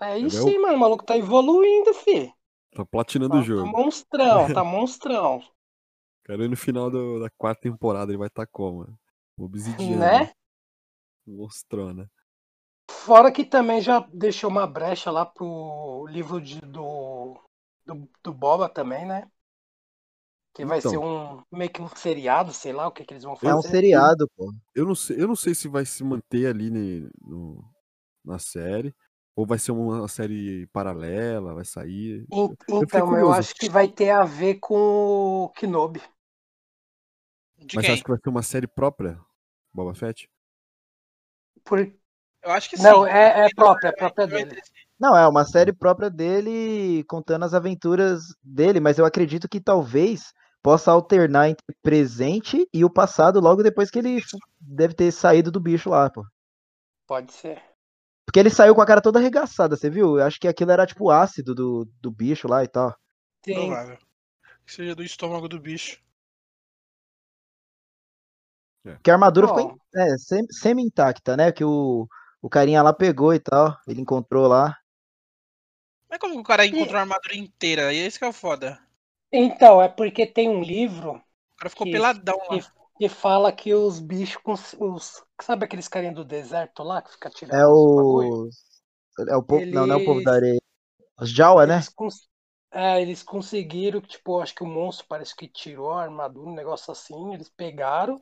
[0.00, 2.32] Aí Ele é sim, mano, o maluco tá evoluindo, fi.
[2.76, 3.76] Tá platinando Tá, o tá jogo.
[3.76, 5.40] monstrão, tá monstrão,
[6.26, 8.80] Quero ir no final do- da quarta temporada, ele vai estar como?
[8.80, 8.98] mano?
[9.38, 10.20] Obsidiano.
[10.20, 10.32] né?
[11.26, 12.10] Monstrona.
[12.90, 17.38] Fora que também já deixou uma brecha lá pro livro de, do,
[17.86, 19.30] do, do Boba também, né?
[20.54, 20.80] Que vai Então.
[20.80, 23.54] ser um meio que um seriado, sei lá o que, que eles vão É fazer.
[23.54, 24.52] um seriado, pô.
[24.74, 27.64] Eu não sei, eu não sei se vai se manter ali ne- no-
[28.24, 28.94] na série.
[29.36, 32.26] Ou vai ser uma série paralela, vai sair.
[32.32, 32.56] Então,
[33.00, 33.32] eu curioso.
[33.32, 36.00] acho que vai ter a ver com o Kenobi.
[37.58, 37.94] De Mas quem?
[37.94, 39.20] acho que vai ser uma série própria,
[39.74, 40.26] Boba Fett?
[41.62, 41.80] Por...
[41.80, 42.82] Eu acho que sim.
[42.82, 44.62] Não, é, é Ele própria, é própria dele.
[44.98, 50.32] Não, é uma série própria dele, contando as aventuras dele, mas eu acredito que talvez
[50.62, 54.22] possa alternar entre presente e o passado logo depois que ele
[54.58, 56.24] deve ter saído do bicho lá, pô.
[57.06, 57.62] Pode ser.
[58.26, 60.18] Porque ele saiu com a cara toda arregaçada, você viu?
[60.18, 62.94] Eu acho que aquilo era tipo o ácido do, do bicho lá e tal.
[63.44, 63.54] Sim.
[63.54, 63.98] Provável.
[64.66, 66.00] Que seja do estômago do bicho.
[68.82, 69.54] Porque a armadura Bom.
[69.56, 71.50] ficou é, sem- semi-intacta, né?
[71.52, 72.08] Que o,
[72.40, 73.76] o carinha lá pegou e tal.
[73.86, 74.76] Ele encontrou lá.
[76.08, 77.92] Mas como que o cara encontrou a armadura inteira?
[77.92, 78.78] E esse que é o foda.
[79.32, 82.58] Então, é porque tem um livro O cara ficou Que- peladão lá.
[82.98, 85.22] Que, fala que os bichos com os-.
[85.40, 88.48] Sabe aqueles carinha do deserto lá que fica tirando É o.
[89.28, 89.70] É o povo.
[89.72, 90.60] Não, não é o povo Eles- da areia.
[91.20, 91.76] Os Jawa, né?
[91.76, 92.28] Eles, cons-
[92.72, 96.90] é, eles conseguiram, tipo, acho que o monstro parece que tirou a armadura, um negócio
[96.92, 98.20] assim, eles pegaram.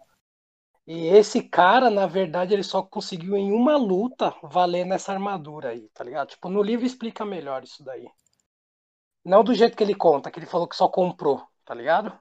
[0.86, 5.88] E esse cara, na verdade, ele só conseguiu em uma luta valer nessa armadura aí,
[5.94, 6.28] tá ligado?
[6.30, 8.08] Tipo, no livro explica melhor isso daí.
[9.22, 12.18] Não do jeito que ele conta, que ele falou que só comprou, tá ligado?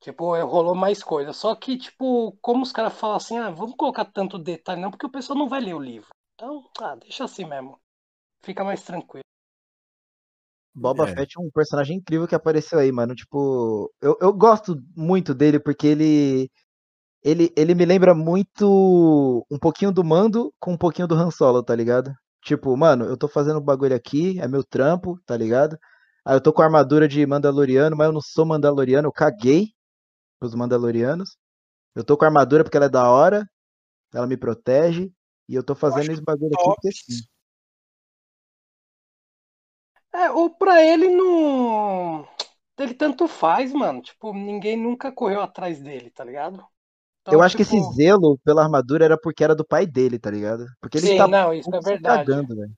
[0.00, 1.32] Tipo, é, rolou mais coisa.
[1.32, 5.06] Só que, tipo, como os caras falam assim, ah, vamos colocar tanto detalhe, não, porque
[5.06, 6.08] o pessoal não vai ler o livro.
[6.34, 7.78] Então, ah, deixa assim mesmo.
[8.42, 9.24] Fica mais tranquilo.
[10.74, 11.14] Boba É.
[11.14, 13.14] Fett é um personagem incrível que apareceu aí, mano.
[13.14, 16.50] Tipo, eu, eu gosto muito dele porque ele,
[17.22, 21.62] ele ele me lembra muito um pouquinho do Mando com um pouquinho do Han Solo,
[21.62, 22.14] tá ligado?
[22.42, 25.76] Tipo, mano, eu tô fazendo um bagulho aqui, é meu trampo, tá ligado?
[26.24, 29.74] Aí eu tô com a armadura de Mandaloriano, mas eu não sou Mandaloriano, eu caguei
[30.40, 31.38] pros Mandalorianos.
[31.96, 33.48] Eu tô com a armadura porque ela é da hora,
[34.14, 35.12] ela me protege,
[35.48, 36.80] e eu tô fazendo acho esse bagulho aqui Top.
[36.80, 37.22] porque sim.
[40.12, 42.26] É, ou pra ele não.
[42.78, 44.02] Ele tanto faz, mano.
[44.02, 46.66] Tipo, ninguém nunca correu atrás dele, tá ligado?
[47.22, 50.18] Então, Eu acho que tipo, esse zelo pela armadura era porque era do pai dele,
[50.18, 50.66] tá ligado?
[50.80, 52.30] Porque ele Sim, não, isso é verdade.
[52.30, 52.72] cagando, velho.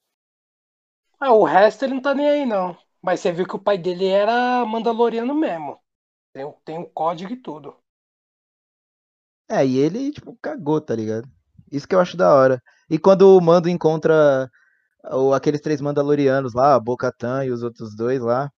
[1.18, 2.76] Ah, o resto ele não tá nem aí, não.
[3.00, 5.80] Mas você viu que o pai dele era Mandaloriano mesmo.
[6.34, 7.74] Tem, o- tem o código e tudo.
[9.50, 11.28] É, e ele, tipo, cagou, tá ligado?
[11.70, 12.60] Isso que eu acho da hora.
[12.90, 14.48] E quando o Mando encontra
[15.12, 18.50] o- aqueles três Mandalorianos lá, a Bo-Katan e os outros dois lá,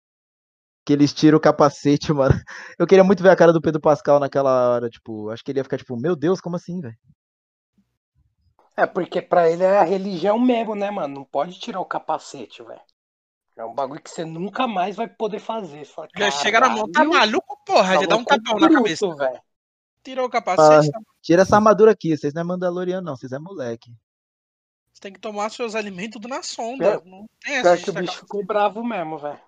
[0.86, 2.36] que eles tiram o capacete, mano.
[2.80, 5.60] Eu queria muito ver a cara do Pedro Pascal naquela hora, tipo, acho que ele
[5.60, 6.96] ia ficar tipo, meu Deus, como assim, velho?
[8.78, 11.16] É, porque pra ele é a religião mesmo, né, mano?
[11.16, 12.82] Não pode tirar o capacete, velho.
[13.56, 15.86] É um bagulho que você nunca mais vai poder fazer.
[15.86, 18.00] Fala, Já chega na mão, tá "Caralho, maluco, porra?
[18.00, 19.16] Já dá um é tapão na cabeça.
[19.16, 19.42] velho.
[20.04, 21.00] Tirou o capacete, tá?
[21.22, 23.92] Tira essa armadura aqui, vocês não é Mandaloriano, não, vocês é moleque.
[24.92, 27.02] Você tem que tomar seus alimentos na sonda.
[27.06, 29.40] Não tem essa de que o bicho ficou bravo mesmo, velho.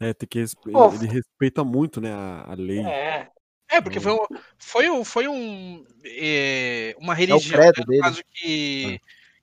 [0.00, 2.80] É, tem que respe- ele respeita muito, né, a, a lei.
[2.84, 3.30] É,
[3.70, 4.26] É, porque foi um,
[4.58, 8.02] foi um, foi um é, uma É o religião, credo né, no dele.
[8.02, 9.00] caso que,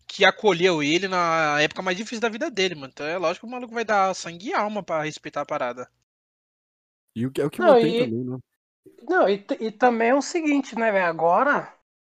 [0.09, 2.91] que acolheu ele na época mais difícil da vida dele, mano.
[2.91, 5.87] Então é lógico que o maluco vai dar sangue e alma pra respeitar a parada.
[7.15, 8.37] E o que é o que Não, mantém e- também, né?
[9.07, 11.05] Não, e, e também é o seguinte, né, velho?
[11.05, 11.71] Agora.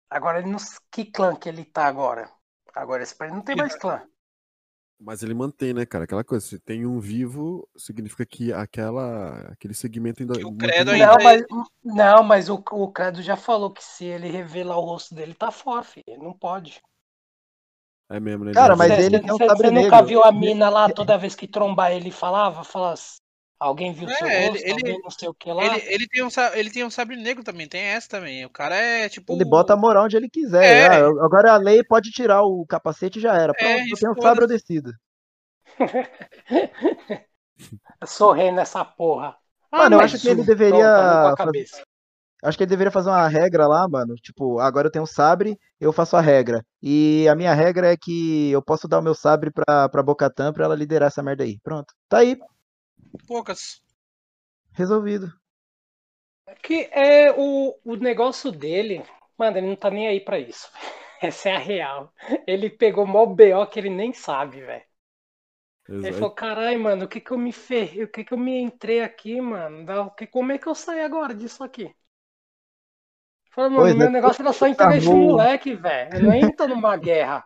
[0.10, 0.58] Agora ele não.
[0.92, 2.30] Que clã que ele tá agora?
[2.74, 4.02] Agora esse país não tem mais clã.
[5.00, 6.06] Mas ele mantém, né, cara?
[6.06, 10.36] Aquela coisa, se tem um vivo, significa que aquela, aquele segmento ainda.
[10.48, 11.44] O credo ainda Não, mas,
[11.84, 15.52] não, mas o, o Credo já falou que se ele revelar o rosto dele, tá
[15.52, 16.04] fora, filho.
[16.08, 16.82] Ele não pode.
[18.10, 18.54] É mesmo, né?
[18.54, 20.90] Cara, mas Cê- ele cê- tem um cê- sabre Você nunca viu a mina lá
[20.90, 22.64] toda vez que trombar ele falava?
[22.64, 23.18] Falava assim,
[23.60, 25.66] alguém viu É, seu ele- rosto, ele- alguém não sei o que lá.
[25.66, 28.46] Ele, ele, tem um, ele tem um sabre negro também, tem essa também.
[28.46, 29.34] O cara é tipo.
[29.34, 30.64] Ele bota a moral onde ele quiser.
[30.64, 30.88] É.
[30.88, 33.54] Ah, agora a lei pode tirar o capacete e já era.
[33.54, 34.92] Pronto, É, eu tenho um sabre eu decido.
[38.06, 39.38] Sorrei nessa porra.
[39.72, 41.66] Ah, Mano, eu mas acho que ele deveria tá fazer-.
[42.44, 44.16] Acho que ele deveria fazer uma regra lá, mano.
[44.16, 46.64] Tipo, agora eu tenho um sabre, eu faço a regra.
[46.82, 50.54] E a minha regra é que eu posso dar o meu sabre pra, pra Bocatan
[50.54, 51.60] pra ela liderar essa merda aí.
[51.64, 51.94] Pronto.
[52.10, 52.38] Tá aí,
[53.28, 53.82] Poucas.
[54.72, 55.34] resolvido.
[56.64, 59.04] Que é o, o negócio dele,
[59.38, 60.70] mano, ele não tá nem aí pra isso.
[61.22, 62.14] Essa é a real.
[62.46, 64.84] Ele pegou mó BO que ele nem sabe, velho.
[66.02, 68.60] Ele falou, caralho, mano, o que que eu me ferrei, o que que eu me
[68.60, 69.86] entrei aqui, mano?
[70.08, 71.96] O que- Como é que eu saí agora disso aqui?
[73.58, 76.14] Falei, mano, Pois é, meu negócio era só entregar esse armou- moleque, velho.
[76.16, 77.44] Eu não entro numa guerra.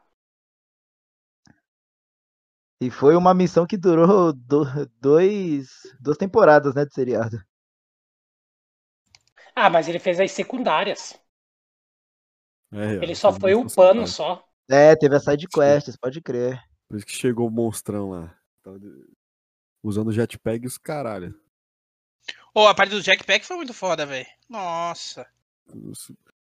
[2.82, 4.66] E foi uma missão que durou do-
[5.00, 5.70] dois,
[6.02, 7.42] duas temporadas, né, de seriado.
[9.56, 11.18] Ah, mas ele fez as secundárias.
[12.74, 14.46] É, Ele ó, só foi o bastante pano só.
[14.70, 16.62] É, teve as side quests, pode crer.
[16.90, 18.38] Por isso que chegou o monstrão lá.
[19.82, 21.40] Usando jetpack e os caralho.
[22.54, 24.28] Ô, a parte do Jackpack foi muito foda, velho.
[24.50, 25.26] Nossa.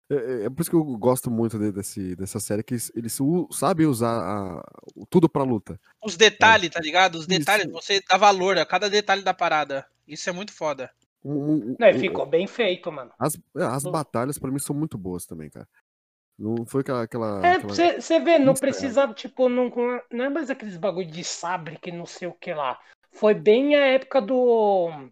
[0.10, 2.92] É, é- é por isso que eu gosto muito de- desse, dessa série, que eles,
[3.52, 4.64] sabem usar a-
[4.96, 5.80] o- tudo pra luta.
[6.04, 7.16] Os detalhes, tá ligado?
[7.16, 7.74] Os detalhes, Isso.
[7.74, 9.86] você dá valor a cada detalhe da parada.
[10.08, 10.90] Isso é muito foda.
[11.24, 11.34] Um-
[11.72, 13.12] um- Não, um- ficou bem feito, mano.
[13.20, 13.92] As, é, as Hum.
[13.92, 15.68] batalhas pra mim são muito boas também, cara.
[16.40, 17.02] Não foi aquela.
[17.04, 19.70] aquela, É, aquela- você vê, não Isso, precisava, tipo, não,
[20.12, 22.80] não é mais aqueles bagulho de sabre que não sei o que lá.
[23.12, 25.10] Foi bem a época do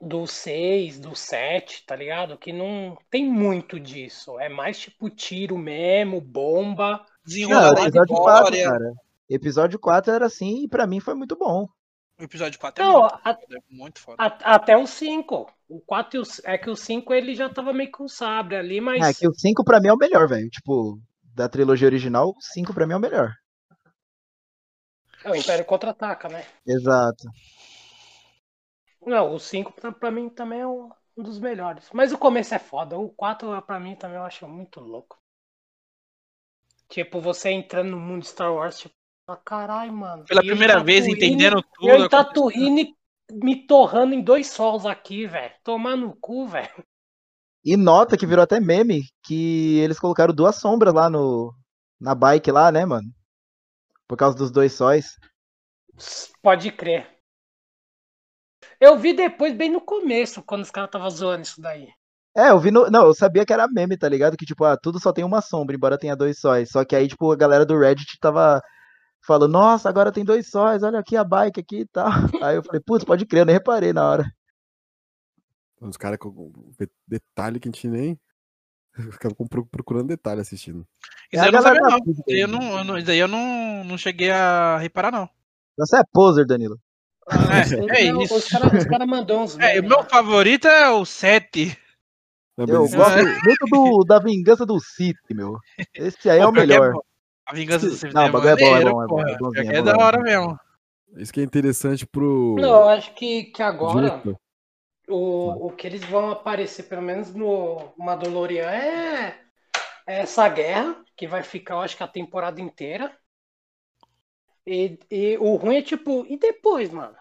[0.00, 2.36] do 6, do 7, tá ligado?
[2.38, 4.38] Que não tem muito disso.
[4.38, 7.04] É mais tipo tiro mesmo, bomba.
[7.48, 8.70] Não, episódio 4, história.
[8.70, 8.92] cara.
[9.28, 11.68] Episódio 4 era assim e pra mim foi muito bom.
[12.18, 14.22] O episódio 4 é Não, muito, a- foda, muito foda.
[14.22, 15.52] a- até o 5.
[15.68, 18.80] O 4 e o, é que o 5 ele já tava meio com sabre ali,
[18.80, 20.48] mas É que o 5 pra mim é o melhor, velho.
[20.50, 20.98] Tipo,
[21.34, 23.32] da trilogia original, o 5 pra mim é o melhor.
[25.24, 26.44] é o Império contra-ataca, né?
[26.66, 27.28] Exato.
[29.08, 31.88] Não, o 5 pra, pra mim também é um, um dos melhores.
[31.92, 32.98] Mas o começo é foda.
[32.98, 35.16] O 4 pra mim também eu acho muito louco.
[36.88, 38.94] Tipo, você entrando no mundo de Star Wars, tipo,
[39.28, 40.24] ah, caralho, mano.
[40.24, 41.88] Pela primeira vez, Tatooine- entendendo tudo.
[41.88, 42.94] Eu em Tatooine
[43.30, 45.54] me torrando em dois sols aqui, velho.
[45.62, 46.84] Tomar no cu, velho.
[47.64, 51.54] E nota que virou até meme que eles colocaram duas sombras lá no
[52.00, 53.08] na bike lá, né, mano?
[54.06, 55.16] Por causa dos dois sóis.
[56.40, 57.17] Pode crer.
[58.80, 61.88] Eu vi depois, bem no começo, quando os caras estavam zoando isso daí.
[62.36, 62.88] É, eu vi no.
[62.90, 64.36] Não, eu sabia que era meme, tá ligado?
[64.36, 66.68] Que, tipo, ah, tudo só tem uma sombra, embora tenha dois sóis.
[66.70, 68.62] Só que aí, tipo, a galera do Reddit tava
[69.26, 72.06] falando, nossa, agora tem dois sóis, olha aqui a bike aqui e tal.
[72.42, 74.24] Aí eu falei, putz, pode crer, eu nem reparei na hora.
[75.80, 78.18] Os caras com de- detalhe que a gente nem.
[79.12, 79.34] Ficava
[79.70, 80.86] procurando detalhe assistindo.
[81.32, 81.98] Isso É aí eu não sabia, não.
[81.98, 85.28] Isso aí eu não, eu não- isso daí eu não, não cheguei a reparar, não.
[85.76, 86.80] Você é poser, Danilo.
[87.30, 88.34] É, é Não, isso.
[88.34, 91.76] Os caras cara mandou uns É, meu favorito é o 7.
[92.56, 95.58] Não, Eu gosto muito do, da vingança do Sith, meu.
[95.94, 96.92] Esse aí é o é melhor.
[96.92, 97.00] bom.
[97.46, 99.62] A vingança do Sith Não, é o bagulho é bom, é bom, é bom, é
[99.62, 100.24] que é é bom, da é hora bom.
[100.24, 100.60] mesmo.
[101.16, 102.56] isso que é interessante pro.
[102.58, 104.22] Não, eu acho que, que agora
[105.08, 109.38] o, o que eles vão aparecer, pelo menos no Mandalorian, é,
[110.06, 113.12] é essa guerra, que vai ficar, eu acho que a temporada inteira.
[114.70, 117.16] E, e o ruim é tipo, e depois, mano?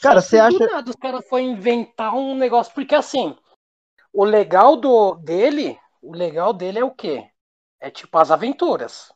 [0.00, 3.36] Cara, se você acha- nada os caras foram inventar um negócio, porque assim,
[4.12, 7.28] o legal do dele, o legal dele é o quê?
[7.80, 9.12] É tipo as aventuras.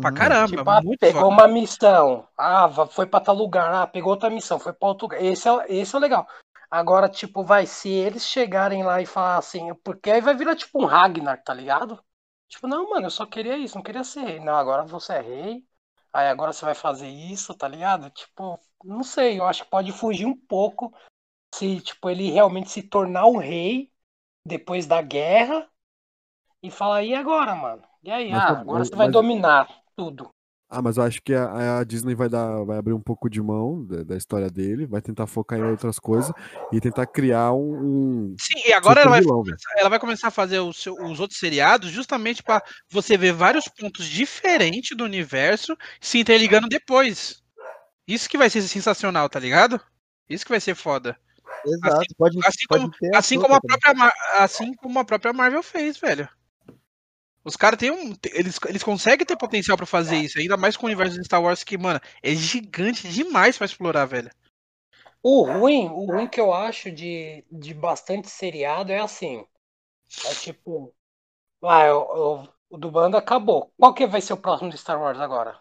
[0.00, 0.16] Pra Uhum.
[0.16, 1.34] caramba, Tipo, ah, muito pegou foda.
[1.34, 5.22] uma missão, ah, foi pra tal lugar, ah, pegou outra missão, foi pra outro lugar.
[5.22, 6.26] Esse é, esse é o legal.
[6.70, 10.80] Agora, tipo, vai, se eles chegarem lá e falar assim, porque aí vai virar tipo
[10.80, 12.00] um Ragnar, tá ligado?
[12.48, 14.40] Tipo, não, mano, eu só queria isso, não queria ser rei.
[14.40, 15.64] Não, agora você é rei,
[16.12, 18.10] aí agora você vai fazer isso, tá ligado?
[18.10, 20.92] Tipo, não sei, eu acho que pode fugir um pouco
[21.54, 23.92] se, tipo, ele realmente se tornar um rei
[24.44, 25.68] depois da guerra
[26.62, 27.82] e falar, e agora, mano?
[28.02, 30.30] E aí, Mas ah, tá- agora mas- você vai mas- dominar tudo.
[30.72, 33.42] Ah, mas eu acho que a, a Disney vai dar, vai abrir um pouco de
[33.42, 36.32] mão da, da história dele, vai tentar focar em outras coisas
[36.70, 37.58] e tentar criar um.
[37.58, 39.42] um Sim, e agora ela vai, vilão,
[39.76, 43.64] ela vai começar a fazer o seu- os outros seriados justamente pra você ver vários
[43.66, 47.42] pontos diferentes do universo se interligando depois.
[48.06, 49.80] Isso que vai ser sensacional, tá ligado?
[50.28, 51.18] Isso que vai ser foda.
[51.66, 55.64] Exato, pode, Assim pode como, ter assim como a própria assim como a própria Marvel
[55.64, 56.28] fez, velho.
[57.44, 58.14] Os caras têm um.
[58.32, 61.42] Eles, eles conseguem ter potencial pra fazer isso, ainda mais com o universo de Star
[61.42, 64.30] Wars que, mano, é gigante demais pra explorar, velho.
[65.22, 69.46] O ruim, o ruim que eu acho de, de bastante seriado é assim.
[70.26, 70.94] É tipo.
[71.62, 73.72] Ah, o, o, o do bando acabou.
[73.78, 75.58] Qual que vai ser o próximo de Star Wars agora?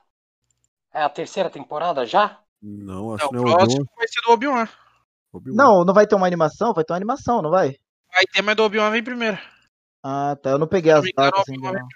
[0.94, 2.42] É a terceira temporada já?
[2.62, 3.86] Não, acho Não, que o não é o próximo Obi-Wan.
[3.98, 4.70] vai ser do Obi-Wan.
[5.34, 5.56] Obi-Wan.
[5.56, 6.74] Não, não vai ter uma animação?
[6.74, 7.76] Vai ter uma animação, não vai?
[8.14, 9.38] Vai ter, mas do Obi-Wan vem primeiro.
[10.04, 10.52] Ah, tá.
[10.52, 11.72] Eu não peguei as datas ainda.
[11.74, 11.88] não.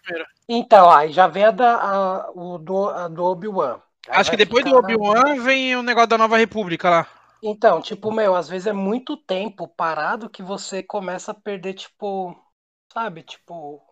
[0.48, 3.80] Então, aí já vem a, da, a, o do, a do Obi-Wan.
[4.10, 7.08] Acho que depois do Obi-Wan vem o negócio da Nova República lá.
[7.42, 12.34] Então, tipo, meu, às vezes é muito tempo parado que você começa a perder, tipo,
[12.92, 13.84] sabe, tipo,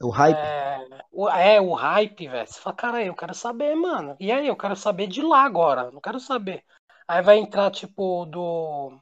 [0.00, 0.36] O hype.
[0.36, 0.78] é,
[1.10, 2.46] o, é, o hype, velho.
[2.46, 4.16] Você fala, cara, eu quero saber, mano.
[4.20, 6.64] E aí, eu quero saber de lá agora, não quero saber.
[7.08, 8.98] Aí vai entrar, tipo, do,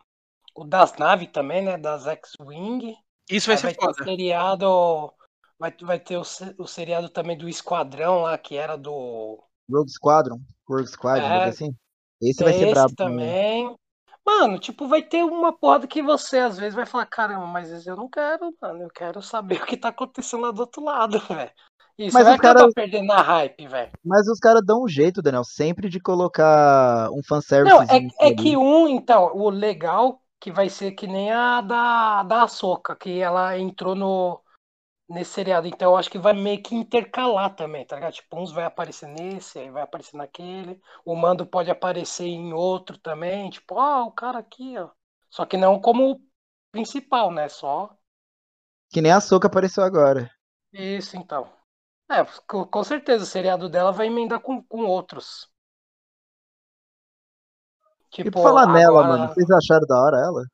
[0.55, 2.97] o das naves também, né, das X-Wing.
[3.31, 4.05] Isso vai Aí ser vai ter o foda.
[4.05, 5.13] seriado,
[5.59, 6.23] vai, vai ter o,
[6.59, 9.43] o seriado também do Esquadrão lá, que era do...
[9.71, 10.41] Rogue Squadron.
[10.69, 11.45] Rogue Squadron, É.
[11.45, 11.75] assim.
[12.21, 13.65] Esse vai ser Esse brabo também.
[13.65, 13.77] também.
[14.25, 17.97] Mano, tipo, vai ter uma porra que você às vezes vai falar, caramba, mas eu
[17.97, 18.83] não quero, mano.
[18.85, 21.51] Eu quero saber o que tá acontecendo lá do outro lado, velho.
[21.99, 23.91] Você Mas vai os acabar caras- perdendo a hype, velho.
[24.05, 27.75] Mas os caras dão um jeito, Daniel, sempre de colocar um fanservice.
[27.75, 32.25] Não, é, é que um, então, o legal que vai ser que nem a da,
[32.25, 34.43] da Ahsoka, que ela entrou no,
[35.09, 35.67] nesse seriado.
[35.69, 38.15] Então eu acho que vai meio que intercalar também, tá ligado?
[38.15, 40.81] Tipo, uns vai aparecer nesse, aí vai aparecer naquele.
[41.05, 43.51] O Mando pode aparecer em outro também.
[43.51, 44.91] Tipo, ó, o cara aqui, ó.
[45.31, 46.21] Só que não como
[46.73, 47.49] principal, né?
[47.49, 47.97] Só
[48.93, 50.31] Que nem a Soca apareceu agora.
[50.73, 51.51] isso, então.
[52.11, 55.52] É, com, com certeza o seriado dela vai emendar com, com outros.
[58.13, 60.45] E Tipo, por falar nela, agora- mano, vocês acharam da hora ela?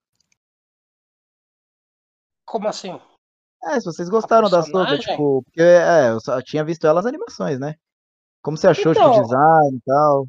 [2.47, 2.99] Como assim?
[3.65, 4.99] É, se vocês gostaram da personagem?
[5.01, 7.75] tipo, porque é, eu só tinha visto ela nas animações, né?
[8.41, 10.29] Como você achou, tipo, Então, o design e tal?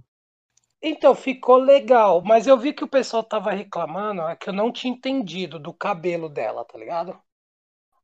[0.82, 4.72] Então, ficou legal, mas eu vi que o pessoal tava reclamando, é que eu não
[4.72, 7.20] tinha entendido do cabelo dela, tá ligado?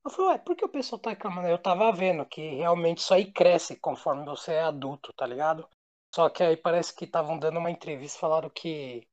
[0.06, 1.48] Eu falei, ué, por que o pessoal tá reclamando?
[1.48, 5.68] Eu tava vendo que realmente isso aí cresce conforme você é adulto, tá ligado?
[6.14, 9.06] Só que aí parece que estavam dando uma entrevista, falaram que.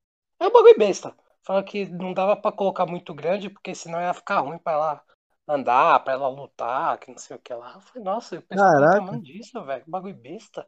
[0.42, 1.14] É um bagulho besta.
[1.44, 5.02] Falaram que não dava pra colocar muito grande, porque senão ia ficar ruim pra ela
[5.48, 7.74] andar, pra ela lutar, que não sei o que lá.
[7.74, 9.18] Eu falei, nossa, o pessoal tá Caraca.
[9.20, 9.85] disso, velho.
[9.87, 10.66] Bagulho besta.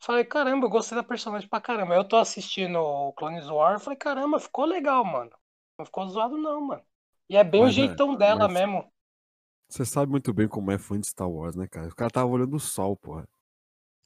[0.00, 1.94] Falei, caramba, eu gostei da personagem pra caramba.
[1.94, 5.30] Eu tô assistindo o Clones War, falei, caramba, ficou legal, mano.
[5.78, 6.82] Não ficou zoado, não, mano.
[7.28, 8.92] E é bem o Mas, jeitão é, dela mas- mesmo.
[9.68, 11.88] Você sabe muito bem como é fã de Star Wars, né, cara?
[11.88, 13.26] O cara tava olhando o sol, porra.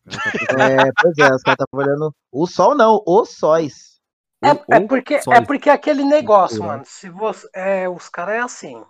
[0.06, 0.14] O tá
[0.88, 2.14] É, pois é, os caras estavam olhando.
[2.30, 3.97] O sol não, os sóis.
[4.42, 6.72] É, Ou- é ou porque, só é porque aquele negócio, Cultura.
[6.74, 6.84] mano.
[6.86, 8.84] Se você, é, os caras é assim.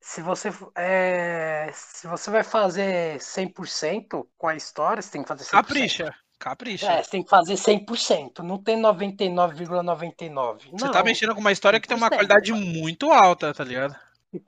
[0.00, 5.44] Se você, é, se você vai fazer 100% com a história, você tem que fazer
[5.44, 5.50] 100%.
[5.50, 6.14] Capricha.
[6.38, 6.92] Capricha.
[6.92, 8.40] É, você tem que fazer 100%.
[8.42, 10.70] Não tem 99,99.
[10.70, 10.92] Você Não.
[10.92, 12.14] tá mexendo com uma história que tem uma 100%.
[12.14, 13.96] qualidade muito alta, tá ligado?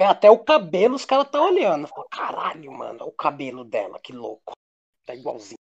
[0.01, 1.87] Até o cabelo os caras tá olhando.
[1.89, 4.53] Fala, Caralho, mano, o cabelo dela, que louco.
[5.07, 5.58] Tá igualzinho.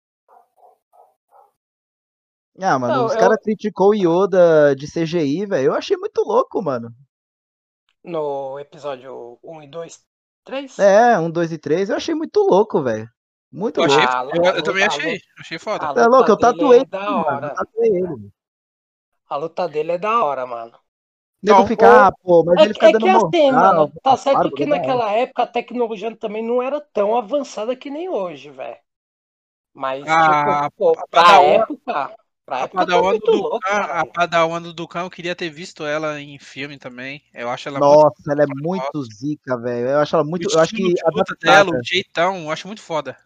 [2.61, 5.67] Ah, mano, Não, os eu- caras criticou o Yoda de CGI, velho.
[5.67, 6.93] Eu achei muito louco, mano.
[8.05, 10.01] No episódio 1 e 2,
[10.45, 10.73] 3.
[10.77, 13.09] É, um, dois e três, eu achei muito louco, velho.
[13.51, 13.93] Muito Eu, louco.
[13.93, 15.19] achei, Ah, eu, eu luta- também achei.
[15.39, 15.85] Achei foda.
[15.97, 16.31] é louco?
[16.31, 17.25] Eu tatuei é ele, da mano.
[17.25, 17.47] hora.
[17.47, 18.01] Eu tatuei ele.
[18.07, 18.31] mano.
[19.29, 20.77] A luta dele é da hora, mano.
[21.41, 24.13] Não, fica, o- ah, pô, mas É, ele fica é dando que assim, mano, tá
[24.13, 27.89] a certo barba que é naquela época a tecnologia também não era tão avançada que
[27.89, 28.79] nem hoje, velho.
[29.73, 32.15] Mas, A- tipo, pô, a pra Padawan- época,
[32.45, 34.13] pra A Padawan muito do louco, Dukan, a caralho.
[34.13, 37.23] Padawan do Dukan, eu queria ter visto ela em filme também.
[37.33, 39.89] Eu acho ela Nossa, ela é muito zica, velho.
[39.89, 40.43] Eu acho ela muito.
[40.43, 40.55] muito.
[40.55, 43.17] Eu acho que de adaptada, dela, o jeitão, eu acho muito foda.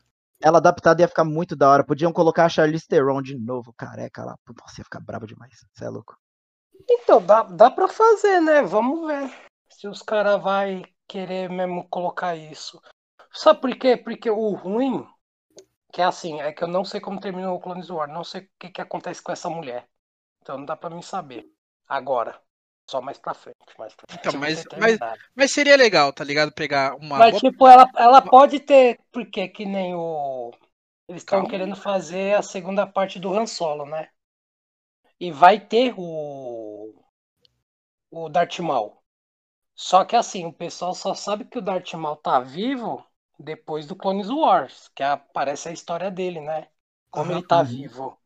[0.42, 1.84] ela adaptada ia ficar muito da hora.
[1.84, 4.36] Podiam colocar a Charlize Theron de novo, careca lá.
[4.48, 5.54] Nossa, ia ficar braba demais.
[5.74, 6.18] Você é louco.
[6.90, 8.62] Então, dá, dá pra fazer, né?
[8.62, 9.30] Vamos ver
[9.70, 12.82] se os caras vai querer mesmo colocar isso.
[13.32, 13.98] Sabe por quê?
[13.98, 15.06] Porque o ruim,
[15.92, 18.42] que é assim, é que eu não sei como terminou o Clones War, não sei
[18.42, 19.88] o que, que acontece com essa mulher.
[20.42, 21.46] Então não dá pra mim saber.
[21.88, 22.40] Agora.
[22.90, 23.58] Só mais pra frente.
[23.78, 25.20] Mais pra frente Então, se mas- mas-.
[25.36, 26.52] Mas seria legal, tá ligado?
[26.52, 27.20] Pegar uma.
[27.20, 29.00] Mas, tipo, ela, ela pode ter.
[29.12, 30.52] Porque que nem o.
[31.08, 34.10] Eles estão querendo fazer a segunda parte do Han Solo, né?
[35.20, 36.96] E vai ter o.
[38.12, 38.98] O Darth Maul.
[39.76, 43.06] Só que assim, o pessoal só sabe que o Darth Maul tá vivo
[43.40, 46.68] depois do Clones Wars, que aparece a história dele, né?
[47.12, 47.32] Como Aham.
[47.32, 47.64] ele tá Uhum.
[47.64, 48.20] vivo.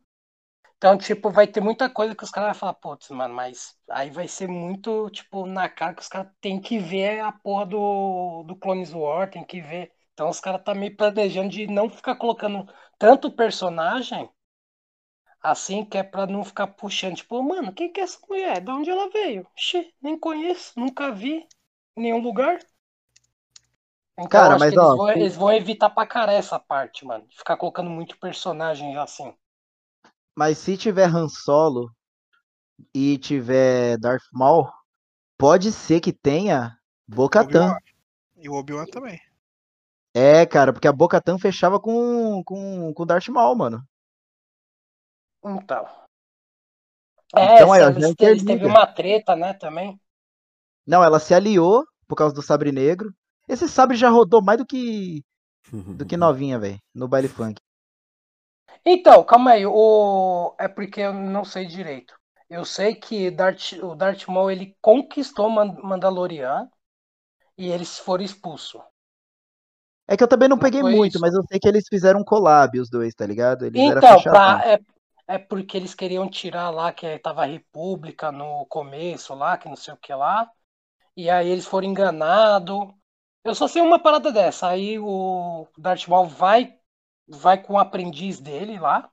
[0.77, 4.09] Então, tipo, vai ter muita coisa que os caras vão falar, putz, mano, mas aí
[4.11, 8.43] vai ser muito, tipo, na cara que os caras têm que ver a porra do,
[8.43, 9.91] do Clones War, tem que ver.
[10.13, 12.67] Então os caras tá meio planejando de não ficar colocando
[12.99, 14.29] tanto personagem
[15.43, 18.59] assim, que é pra não ficar puxando, tipo, mano, quem que é essa mulher?
[18.61, 19.45] De onde ela veio?
[19.55, 21.47] Xi, nem conheço, nunca vi
[21.95, 22.59] em nenhum lugar.
[24.17, 27.27] Então Cara, mas, que eles, ó, vão, eles vão evitar pra caralho essa parte, mano.
[27.27, 29.33] de Ficar colocando muito personagem assim.
[30.35, 31.91] Mas se tiver Han Solo
[32.93, 34.69] e tiver Darth Maul,
[35.37, 36.77] pode ser que tenha.
[37.11, 37.77] Obi-Wan.
[38.37, 39.19] E o Obi-Wan também.
[40.15, 43.83] É, cara, porque a Bo-Katan fechava com com com Darth Maul, mano.
[45.43, 45.85] Então.
[47.35, 49.99] É, Então, aí, ó, eles, eles teve uma treta, né, também.
[50.85, 53.13] Não, ela se aliou por causa do sabre negro.
[53.47, 55.23] Esse sabre já rodou mais do que
[55.97, 57.61] do que novinha, velho, no baile funk.
[58.85, 60.55] Então, calma aí, o...
[60.59, 62.17] é porque eu não sei direito.
[62.49, 66.69] Eu sei que Darth, o Darth Maul ele conquistou Man- Mandalorian
[67.57, 68.81] e eles foram expulsos.
[70.07, 71.19] É que eu também não Não peguei muito, isso?
[71.19, 73.65] mas eu sei que eles fizeram um collab, os dois, tá ligado?
[73.65, 74.79] Eles Então, pra, é,
[75.27, 79.75] é porque eles queriam tirar lá que tava a República no começo lá, que não
[79.75, 80.49] sei o que lá.
[81.17, 82.77] E aí eles foram enganados.
[83.43, 84.67] Eu só sei uma parada dessa.
[84.69, 86.77] Aí o Darth Maul vai,
[87.27, 89.09] vai com o aprendiz dele lá.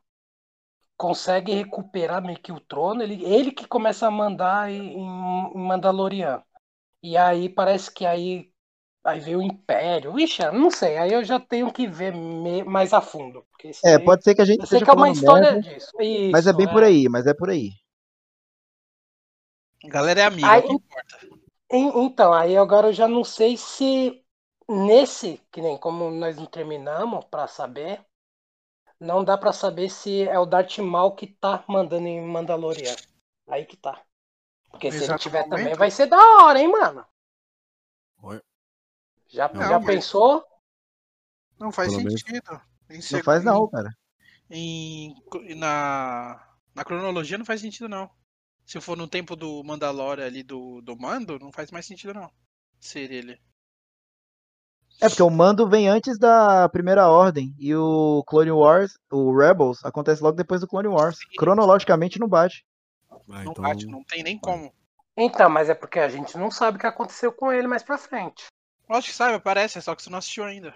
[0.97, 3.03] Consegue recuperar meio que o trono.
[3.03, 6.43] Ele, ele que começa a mandar em, em Mandalorian.
[7.03, 8.53] E aí parece que aí,
[9.05, 10.19] aí veio o Império.
[10.19, 10.99] Ixi, eu não sei.
[10.99, 13.45] Aí eu já tenho que ver me- mais a fundo.
[13.51, 15.53] Porque isso É, aí- pode ser que a gente eu sei que é uma história
[15.53, 15.91] merda, disso.
[16.31, 17.71] mas é Isso, bem por aí, mas é por aí.
[19.85, 21.19] A galera é amiga, Aí- é o que importa.
[21.73, 24.20] En- Então, aí agora eu já não sei se
[24.71, 28.05] nesse, que nem como nós não terminamos pra saber,
[28.99, 32.95] não dá pra saber se é o Darth Maul que tá mandando em Mandalorian.
[33.49, 34.03] Aí que tá.
[34.71, 37.05] Porque se ele tiver também vai ser da hora, hein, mano?
[38.23, 38.43] Olha,
[39.27, 40.45] Já, Não, já mas- pensou?
[41.59, 42.61] Não faz Pelo sentido.
[42.89, 43.91] Em Não faz não, em- cara.
[44.51, 48.11] em- na, na cronologia não faz sentido não.
[48.65, 52.31] Se for no tempo do Mandalorian ali do, do Mando, não faz mais sentido não.
[52.79, 53.41] Ser ele.
[55.01, 59.83] É porque o mando vem antes da primeira ordem e o Clone Wars, o Rebels,
[59.83, 61.19] acontece logo depois do Clone Wars.
[61.39, 62.67] Cronologicamente não bate.
[63.11, 64.71] ah, não então, bate, não tem nem como.
[65.17, 67.97] Então, mas é porque a gente não sabe o que aconteceu com ele mais pra
[67.97, 68.47] frente.
[68.89, 70.75] Lógico que sabe, aparece, é só que você não assistiu ainda.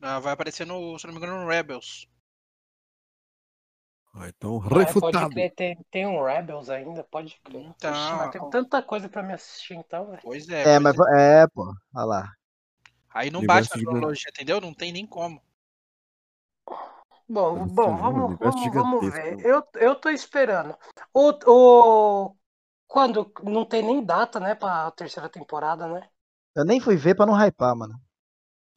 [0.00, 2.06] Ah, vai aparecer no, se não me engano, no Rebels.
[4.14, 5.30] ah, então É, pode refutado.
[5.30, 7.62] crer, tem, tem um Rebels ainda, pode crer.
[7.62, 7.90] Então.
[7.90, 10.20] Ixi, mas tem tanta coisa pra me assistir então, velho.
[10.22, 10.62] Pois é.
[10.62, 11.42] É, pois mas é.
[11.42, 12.34] é, pô, olha lá.
[13.14, 13.96] Aí não Universo bate gigante.
[13.96, 14.60] cronologia, entendeu?
[14.60, 15.40] Não tem nem como.
[17.28, 19.46] Bom, bom, ser, vamos, vamos, vamos ver.
[19.46, 20.76] Eu, eu tô esperando.
[21.12, 22.36] O, o,
[22.88, 26.08] quando não tem nem data, né, pra terceira temporada, né?
[26.56, 27.94] Eu nem fui ver pra não hypar, mano.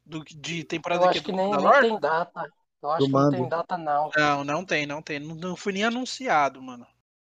[0.06, 2.54] Do, de Eu temporada aqui acho que do nem, nem tem data.
[2.82, 3.50] Eu acho Do que não tem Mando.
[3.50, 4.12] data, não.
[4.16, 5.20] Não, não tem, não tem.
[5.20, 6.88] Não, não foi nem anunciado, mano.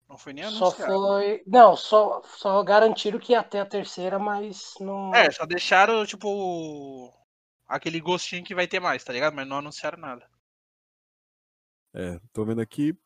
[0.09, 0.95] Não foi nem Só anunciado.
[0.97, 1.43] foi.
[1.47, 5.13] Não, só, só garantiram que ia ter a terceira, mas não.
[5.15, 7.13] É, só deixaram, tipo,
[7.67, 9.35] aquele gostinho que vai ter mais, tá ligado?
[9.35, 10.27] Mas não anunciaram nada.
[11.93, 12.97] É, tô vendo aqui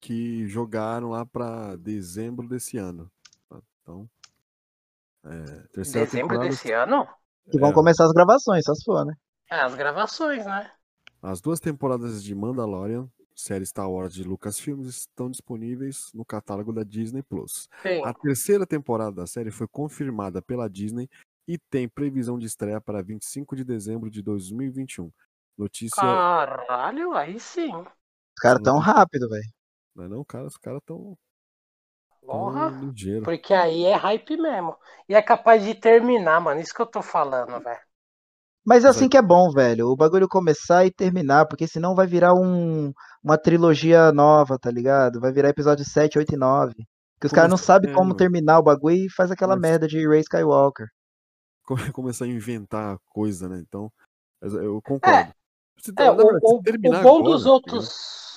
[0.00, 3.10] que jogaram lá pra dezembro desse ano.
[3.48, 3.60] tá?
[3.82, 4.08] Então,
[5.24, 7.06] é, terceira Dezembro temporada, desse ano?
[7.50, 7.74] Que vão É.
[7.74, 9.14] começar as gravações, só se for, né?
[9.50, 10.70] É, as gravações, né?
[11.22, 13.06] As duas temporadas de Mandalorian,
[13.36, 17.68] série Star Wars de Lucasfilms, estão disponíveis no catálogo da Disney Plus.
[17.82, 18.02] Sim.
[18.04, 21.08] A terceira temporada da série foi confirmada pela Disney
[21.46, 25.12] e tem previsão de estreia para 25 de dezembro de 2021.
[25.56, 26.02] Notícia.
[26.02, 27.74] Caralho, aí sim.
[27.76, 29.48] Os caras tão rápido, velho.
[29.94, 30.46] Não é não, cara?
[30.46, 31.16] Os caras tão,
[32.22, 32.70] Porra.
[32.70, 33.22] tão.
[33.22, 34.76] Porque aí é hype mesmo.
[35.08, 36.60] E é capaz de terminar, mano.
[36.60, 37.85] Isso que eu tô falando, velho.
[38.66, 39.86] Mas é assim que é bom, velho.
[39.88, 42.92] O bagulho começar e terminar, porque senão vai virar um,
[43.22, 45.20] uma trilogia nova, tá ligado?
[45.20, 46.74] Vai virar episódio 7, 8 e 9.
[47.20, 48.16] Que os caras não sabem é, como mano.
[48.16, 50.88] terminar o bagulho e faz aquela Mas- merda de Ray Skywalker.
[51.64, 53.62] Come- Começar a inventar coisa, né?
[53.66, 53.88] Então,
[54.42, 55.32] eu concordo.
[55.78, 58.36] Se, É, na o, verdade, o, o bom agora, dos tá outros.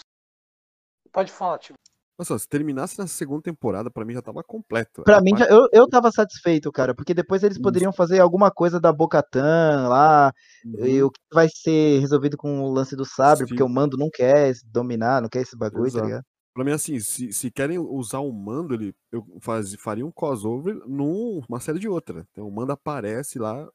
[1.12, 1.78] Pode falar, tipo.
[2.20, 5.04] Nossa, se terminasse na segunda temporada, pra mim já tava completo.
[5.04, 8.20] Pra A mim, parte- já, eu, eu tava satisfeito, cara, porque depois eles poderiam fazer
[8.20, 10.34] alguma coisa da Bocatan lá,
[10.66, 13.70] e Uhum, o que vai ser resolvido com o lance do sabre, porque Sim.
[13.70, 16.06] o mando não quer dominar, não quer esse bagulho, tá Exato.
[16.08, 16.24] ligado?
[16.54, 20.76] Pra mim, assim, se, se querem usar o mando, ele, eu faz, faria um crossover
[20.86, 22.26] numa série de outra.
[22.32, 23.66] Então o mando aparece lá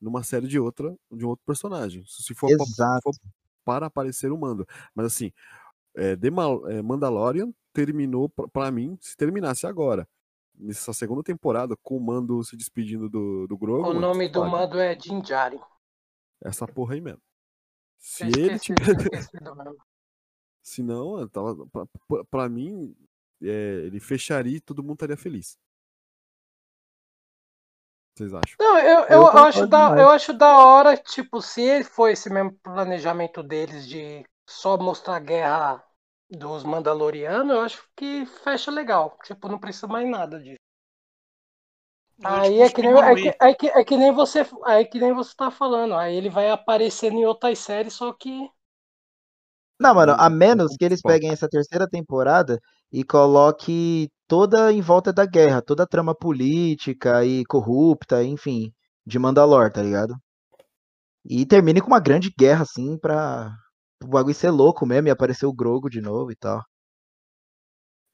[0.00, 2.02] numa série de outra, de um outro personagem.
[2.06, 3.12] Se for, pa- se for
[3.62, 4.64] para aparecer o mando.
[4.94, 5.30] Mas assim,
[5.96, 10.08] é, The Mal- é, Mandalorian terminou, pra, pra mim, se terminasse agora.
[10.54, 13.90] Nessa segunda temporada, com o mando se despedindo do, do Grogu.
[13.90, 15.58] O nome do olha, mando é Jinjari.
[16.42, 17.22] Essa porra aí mesmo.
[17.98, 18.90] Se Eu ele esqueci, tiver.
[20.62, 21.56] Se não, tava,
[22.30, 22.94] pra, mim,
[23.42, 25.58] é, ele fecharia e todo mundo estaria feliz.
[28.14, 28.56] Vocês acham?
[28.60, 30.00] Não, eu, eu, Eu acho da, demais.
[30.02, 35.16] eu acho da hora, tipo, se ele for esse mesmo planejamento deles de só mostrar
[35.16, 35.84] a guerra
[36.30, 39.18] dos Mandalorianos, eu acho que fecha legal.
[39.24, 40.58] Tipo, não precisa mais nada disso.
[42.24, 44.98] Aí Tipo, é que, nem, é, que, é, que, é que nem você é que
[44.98, 45.94] nem você tá falando.
[45.94, 48.50] Aí ele vai aparecendo em outras séries, só que.
[49.80, 52.58] Não, mano, a Hum, menos que eles peguem essa terceira temporada
[52.92, 58.72] e coloque toda em volta da guerra, toda a trama política e corrupta, enfim,
[59.06, 60.14] de Mandalor, tá ligado?
[61.24, 63.50] E termine com uma grande guerra, assim, pra
[64.04, 66.62] o bagulho ser louco mesmo e aparecer o Grogo de novo e tal.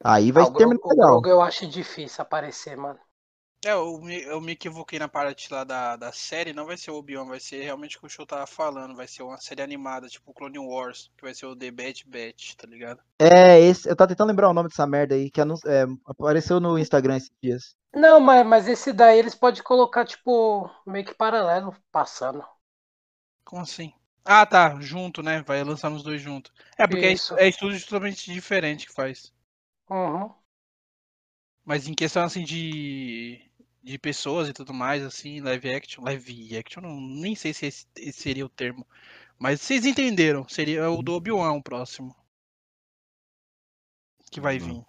[0.02, 1.18] Aí vai Ah, terminar Grogu, o legal.
[1.18, 3.00] Grogu eu acho difícil aparecer, mano.
[3.64, 6.90] É, eu me, eu me equivoquei na parte lá da, da série, não vai ser
[6.92, 9.62] o Obi-Wan, vai ser realmente o que o show tava falando, vai ser uma série
[9.62, 13.02] animada, tipo Clone Wars, que vai ser o The Bad Batch, tá ligado?
[13.18, 16.60] É, esse, eu tava tentando lembrar o nome dessa merda aí, que anun- é, apareceu
[16.60, 17.74] no Instagram esses dias.
[17.92, 22.44] Não, mas, mas esse daí eles podem colocar, tipo, meio que paralelo, passando.
[23.44, 23.94] Como assim?
[24.26, 25.42] Ah, tá, junto, né?
[25.42, 26.52] Vai lançar nos dois juntos.
[26.76, 27.34] É, porque é, Isso.
[27.38, 29.32] é estúdio totalmente diferente que faz.
[29.90, 30.34] Uhum.
[31.64, 33.40] Mas em questão, assim, de,
[33.82, 37.86] de pessoas e tudo mais, assim, live action, live action, não, nem sei se esse,
[37.96, 38.86] esse seria o termo.
[39.38, 42.14] Mas vocês entenderam, seria o do Obi-Wan o próximo.
[44.30, 44.66] Que vai Não.
[44.66, 44.84] vir.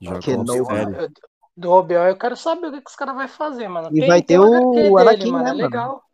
[0.00, 0.30] Já Que.
[0.30, 1.10] Eu-
[1.56, 3.90] Do Obi-Wan eu quero saber o que, que os caras vão fazer, mano.
[3.96, 5.44] E vai ter o o HQ Anakin, mano.
[5.44, 5.64] né, É mano?
[5.64, 6.07] legal.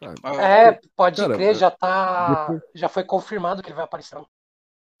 [0.00, 2.28] Mas- É, pode Cara, crer, já tá.
[2.48, 4.18] depois- Já foi confirmado que ele vai aparecer.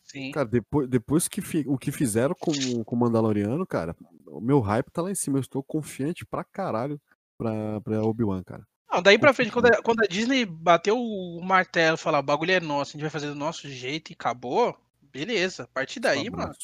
[0.02, 0.30] Sim.
[0.30, 2.52] Cara, depois, depois que fi- o que fizeram com,
[2.84, 3.94] com o Mandaloriano, cara,
[4.26, 5.36] o meu hype tá lá em cima.
[5.38, 7.00] Eu estou confiante pra caralho
[7.36, 8.66] pra, pra Obi-Wan, cara.
[8.90, 12.22] Não, daí pra frente, quando a, quando a Disney bateu o martelo e falar, o
[12.22, 15.64] bagulho é nosso, a gente vai fazer do nosso jeito e acabou, beleza.
[15.64, 16.54] A partir daí, mano,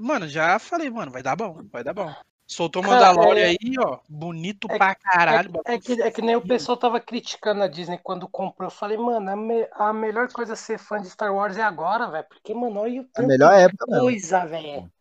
[0.00, 2.14] mano, já falei, mano, vai dar bom, vai dar bom.
[2.46, 5.50] Soltou Mandalorian é- aí, ó, bonito é- pra caralho.
[5.66, 8.66] É, é que, é que nem o pessoal tava criticando a Disney quando comprou.
[8.66, 12.08] Eu falei, mano, a, me- a melhor coisa ser fã de Star Wars é agora,
[12.10, 12.26] velho.
[12.28, 14.92] Porque, mano, olha o A tanto melhor de época coisa, velho.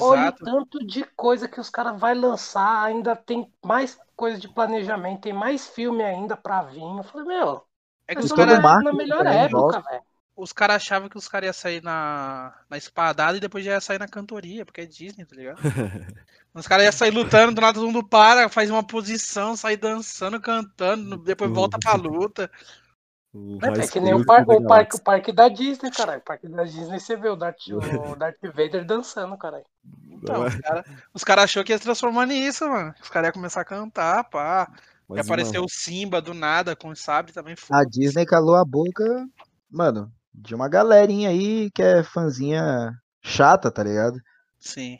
[0.00, 0.44] Olha o Exato.
[0.44, 2.84] tanto de coisa que os caras vão lançar.
[2.84, 6.80] Ainda tem mais coisa de planejamento, tem mais filme ainda pra vir.
[6.82, 7.64] Eu falei, meu,
[8.08, 10.02] É que os caras na, melhor época, velho.
[10.36, 13.80] Os cara achavam que os caras iam sair na, na espadada e depois já ia
[13.80, 15.58] sair na cantoria, porque é Disney, tá ligado?
[16.54, 20.40] Os caras iam sair lutando, do nada todo mundo para, faz uma posição, sai dançando,
[20.40, 22.48] cantando, depois volta pra luta.
[23.32, 25.90] O É, é que nem o, Musical par- da o, parque, o parque da Disney,
[25.90, 26.20] caralho.
[26.20, 27.66] O parque da Disney você vê o Darth,
[28.12, 29.64] o Darth Vader dançando, caralho.
[30.08, 32.94] Então, os caras cara achou que ia se transformar nisso, mano.
[33.02, 34.70] Os caras iam começar a cantar, pá.
[35.10, 37.54] E Mas, apareceu mano, o Simba do nada com o sabre também.
[37.54, 37.84] A foda.
[37.90, 39.04] Disney calou a boca,
[39.68, 42.90] mano, de uma galerinha aí que é fãzinha
[43.22, 44.18] chata, tá ligado?
[44.58, 44.98] Sim.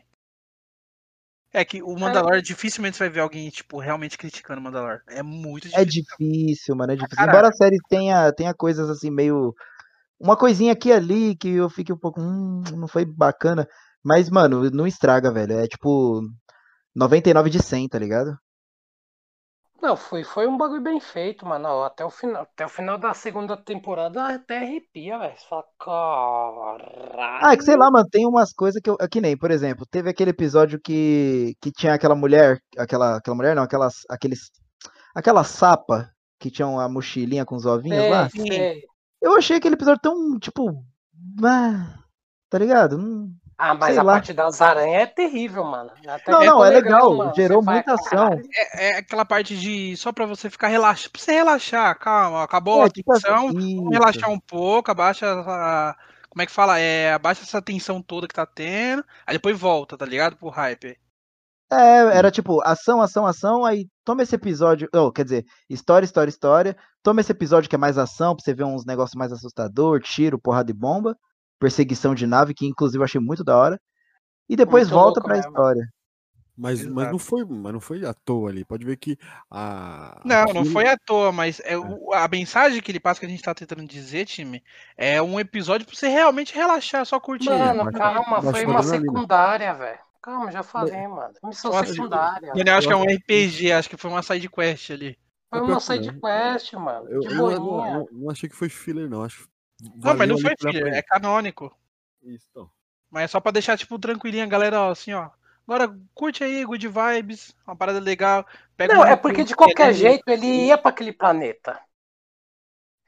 [1.53, 5.01] É que o Mandalor, dificilmente você vai ver alguém, tipo, realmente criticando o Mandalor.
[5.09, 6.17] É muito É difícil.
[6.19, 7.17] difícil, mano, é difícil.
[7.17, 7.29] caralho.
[7.29, 9.55] Embora a série tenha, tenha coisas assim meio.
[10.21, 12.21] Uma coisinha aqui e ali que eu fique um pouco.
[12.21, 13.69] Hum, não foi bacana.
[14.05, 15.59] Mas, mano, não estraga, velho.
[15.59, 16.23] É tipo.
[16.95, 18.37] 99 de 100, tá ligado?
[19.85, 21.83] Não, foi, foi um bagulho bem feito, mano.
[21.83, 25.35] Até o final, até o final da segunda temporada até arrepia, velho.
[25.47, 27.45] Fala, caralho.
[27.45, 28.97] Ah, é que sei lá, mano, tem umas coisas que eu.
[28.99, 32.59] é Que nem, por exemplo, teve aquele episódio que, que tinha aquela mulher.
[32.79, 34.51] Aquela, aquela mulher, não, aquelas, aqueles.
[35.15, 36.11] Aquela sapa
[36.41, 38.31] que tinha uma mochilinha com os ovinhos lá.
[38.31, 38.83] Sei.
[39.21, 40.83] Eu achei aquele episódio tão, tipo.
[41.45, 41.99] ah,
[42.49, 42.97] tá ligado?
[42.97, 44.13] Não- Ah, mas Sei a lá.
[44.15, 45.91] parte das aranhas é terrível, mano.
[46.09, 47.33] Até Não, não, é legal, mano.
[47.35, 48.31] gerou Você muita ação.
[48.31, 48.43] "Caralho".
[48.55, 49.97] É, é aquela parte de.
[49.97, 51.11] Só pra você ficar relaxado.
[51.13, 52.43] Pra você relaxar, calma.
[52.43, 53.51] Acabou É, a tipo assim, tensão.
[53.51, 53.89] Isso.
[53.91, 55.95] relaxar um pouco, abaixa a.
[56.29, 56.81] Como é que fala?
[56.81, 59.05] É, abaixa essa tensão toda que tá tendo.
[59.25, 60.37] Aí depois volta, tá ligado?
[60.37, 60.97] Pro hype.
[61.73, 66.29] É, era tipo, ação, ação, ação, aí toma esse episódio, oh, quer dizer, história, história,
[66.29, 69.99] história, toma esse episódio que é mais ação, pra você ver uns negócios mais assustador,
[70.01, 71.17] tiro, porrada de bomba,
[71.59, 73.81] perseguição de nave, que inclusive eu achei muito da hora.
[74.49, 75.51] E depois Muito volta louco pra mesmo.
[75.51, 75.89] história.
[76.57, 78.65] Mas, mas não foi, mas não foi à toa ali.
[78.65, 79.19] Pode ver que
[79.51, 83.19] a Não, não aquilo- foi à toa, mas é o- a mensagem que ele passa
[83.19, 84.63] que a gente tá tentando dizer, time,
[84.97, 87.51] é um episódio pra você realmente relaxar, só curtir.
[87.51, 89.99] Mano, baixa- calma, baixa foi uma secundária, velho.
[90.23, 91.35] Calma, já falei, mano.
[91.43, 92.53] Missão Nossa, secundária.
[92.77, 95.19] Acho que é um Eu RPG, acho que foi uma side quest ali.
[95.51, 96.19] Foi Eu uma penso, side né?
[96.23, 97.09] quest, mano.
[97.11, 99.23] Eu, De eu não, não- não achei que foi filler, não.
[99.25, 99.49] Acho
[99.97, 101.75] Não, mas não foi filler, é canônico.
[102.23, 102.71] Isso, então.
[103.11, 105.31] Mas é só pra deixar, tipo, tranquilinho a galera, ó, assim, ó.
[105.67, 108.47] Agora curte aí, good vibes, uma parada legal.
[108.77, 111.81] Pega Não, é porque de qualquer ali, jeito ele ia pra aquele planeta.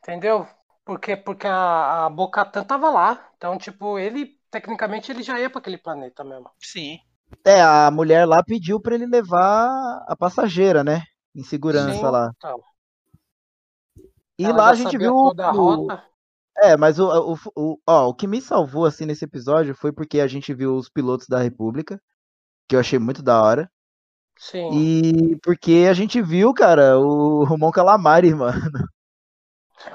[0.02, 0.46] Entendeu?
[0.84, 3.28] Porque, porque a, a Bocatan tava lá.
[3.36, 6.48] Então, tipo, ele, tecnicamente, ele já ia pra aquele planeta mesmo.
[6.60, 7.00] Sim.
[7.44, 11.02] É, a mulher lá pediu pra ele levar a passageira, né?
[11.34, 12.30] Em segurança Sim, lá.
[12.36, 12.62] então.
[14.38, 15.12] E Ela lá a gente viu.
[15.12, 16.04] toda a o- rota.
[16.58, 20.20] É, mas o, o, o, ó, o que me salvou assim nesse episódio foi porque
[20.20, 22.00] a gente viu os pilotos da República,
[22.68, 23.70] que eu achei muito da hora.
[24.38, 24.70] Sim.
[24.70, 28.60] E porque a gente viu, cara, o Romão Calamari, mano.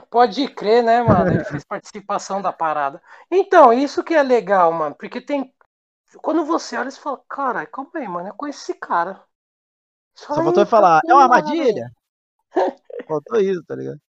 [0.09, 1.32] Pode crer, né, mano?
[1.32, 3.01] Ele fez participação da parada.
[3.32, 4.95] Então, isso que é legal, mano.
[4.95, 5.53] Porque tem.
[6.22, 8.30] Quando você olha, você fala, caralho, calma aí, mano.
[8.30, 9.24] Eu conheço esse cara.
[10.16, 11.89] Só fala, faltou ele "Eita falar, é uma armadilha?
[13.07, 14.01] Faltou isso, tá ligado?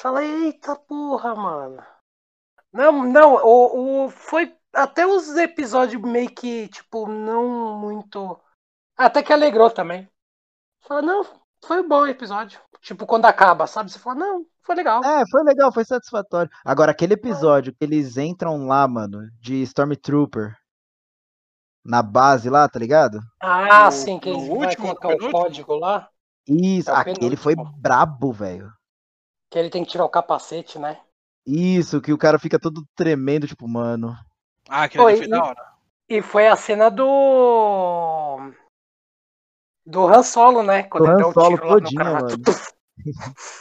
[0.00, 1.82] Fala, eita porra, mano.
[2.72, 8.38] Não, não, o, o, foi até os episódios meio que, tipo, não muito.
[8.96, 10.08] Até que alegrou também.
[10.82, 11.24] Fala, não,
[11.64, 12.60] foi um bom episódio.
[12.80, 13.90] Tipo, quando acaba, sabe?
[13.90, 15.02] Você fala, não, foi legal.
[15.02, 16.50] É, foi legal, foi satisfatório.
[16.64, 20.56] Agora, aquele episódio que eles entram lá, mano, de Stormtrooper,
[21.84, 23.18] na base lá, tá ligado?
[23.40, 26.08] Ah, No- sim, que eles vai último, colocar o código lá.
[26.46, 28.77] Isso, É aquele foi brabo, velho.
[29.50, 31.02] Que ele tem que tirar o capacete, né?
[31.46, 34.14] Isso, que o cara fica todo tremendo, tipo, mano.
[34.68, 35.62] Ah, aquele foi e- da hora.
[36.08, 38.52] E foi a cena do.
[39.84, 40.84] Do Han Solo, né?
[40.84, 42.18] Quando Do ele Han Solo no todinho, cara.
[42.18, 42.44] mano.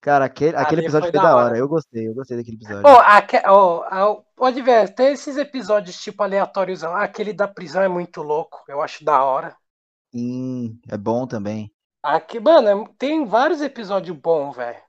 [0.00, 1.36] Cara, aquele, aquele Ali episódio foi foi da da hora.
[1.36, 1.58] hora.
[1.58, 2.82] Eu gostei, eu gostei daquele episódio.
[2.82, 6.82] Pô, aque- ó, ó, pode ver, tem esses episódios tipo aleatórios.
[6.84, 8.62] Aquele da prisão é muito louco.
[8.68, 9.56] Eu acho da hora.
[10.12, 11.72] Sim, é bom também.
[12.06, 14.80] Aqui, mano, é- tem vários episódios bons, velho.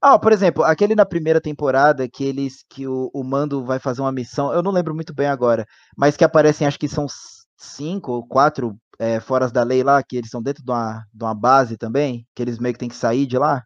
[0.00, 4.00] Ah, por exemplo, aquele na primeira temporada que eles que o, o Mando vai fazer
[4.00, 7.06] uma missão, eu não lembro muito bem agora, mas que aparecem, acho que são
[7.56, 11.24] cinco ou quatro é, foras da lei lá, que eles são dentro de uma, de
[11.24, 13.62] uma base também, que eles meio que tem que sair de lá.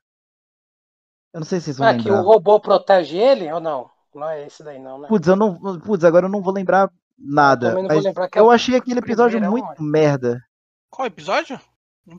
[1.34, 2.22] Eu não sei se vocês vão Ah, que o lembrar.
[2.24, 3.90] robô protege ele ou não?
[4.14, 5.08] Não é esse daí, não, né?
[5.08, 8.28] Putz, eu não, putz, agora eu não vou lembrar nada, também não vou mas lembrar
[8.28, 10.40] que é eu achei aquele episódio muito merda.
[10.90, 11.58] Qual episódio?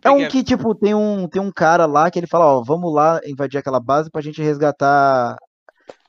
[0.04, 2.94] É um que, tipo, tem um, tem um cara lá que ele fala, ó, vamos
[2.94, 5.38] lá invadir aquela base pra gente resgatar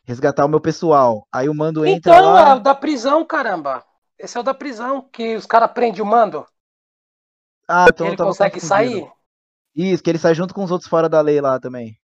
[0.04, 1.26] resgatar o meu pessoal.
[1.32, 2.54] Aí o mando entra Então, é lá.
[2.54, 3.84] o da prisão, caramba.
[4.18, 6.46] Esse é o da prisão, que os caras prendem o mando.
[7.68, 9.10] Ah, então ele consegue sair.
[9.74, 11.98] Isso, que ele sai junto com os outros fora da lei lá também.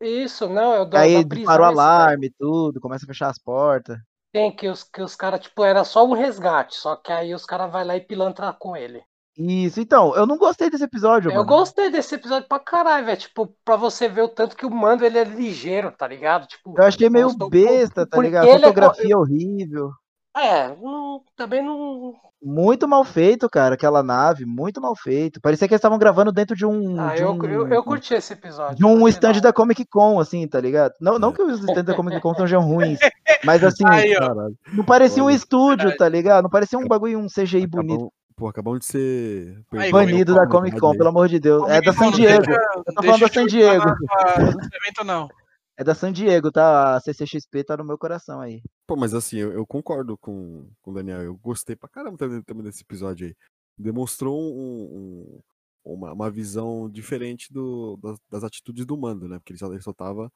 [0.00, 1.46] Isso, não, é o da, Aí da prisão.
[1.46, 3.98] para o alarme e tudo, começa a fechar as portas.
[4.30, 7.44] Tem que os, que os caras, tipo, era só um resgate, só que aí os
[7.46, 9.02] caras vai lá e pilantra com ele.
[9.38, 11.46] Isso, então, eu não gostei desse episódio, Eu mano.
[11.46, 13.18] gostei desse episódio pra caralho, velho.
[13.18, 16.46] Tipo, pra você ver o tanto que o mando ele é ligeiro, tá ligado?
[16.46, 18.44] Tipo, Eu achei meio besta, tá porque ligado?
[18.44, 19.90] ele é Fotografia horrível.
[20.36, 22.14] É, não- também não.
[22.44, 25.40] Muito mal feito, cara, aquela nave, muito mal feito.
[25.40, 26.98] Parecia que eles estavam gravando dentro de um.
[27.00, 27.44] Ah, de eu, um...
[27.44, 28.76] eu, eu curti esse episódio.
[28.76, 30.92] de um stand da- da Comic Con, assim, tá ligado?
[31.00, 31.32] Não, não É.
[31.32, 32.98] que os stands da Comic Con sejam ruins,
[33.44, 34.20] mas assim, Aí, ó.
[34.26, 34.56] Caralho.
[34.72, 36.42] não parecia um estúdio, tá ligado?
[36.42, 38.10] Não parecia um bagulho, um CGI bonito.
[38.42, 41.68] Acabamos, pô, acabamos de ser Aí, Banido da Comic Con, pelo amor de Deus.
[41.68, 42.44] É da San Diego.
[42.50, 43.84] Eu tô falando da San Diego.
[43.84, 45.28] Não evento, não.
[45.76, 46.96] É da San Diego, tá?
[46.96, 48.62] A CCXP tá no meu coração aí.
[48.86, 51.22] Pô, mas assim, eu, eu concordo com, com o Daniel.
[51.22, 53.34] Eu gostei pra caramba também, também desse episódio aí.
[53.78, 55.40] Demonstrou um-
[55.84, 59.38] um- uma, uma visão diferente do, das, das atitudes do mando, né?
[59.38, 60.30] Porque ele só, ele só tava.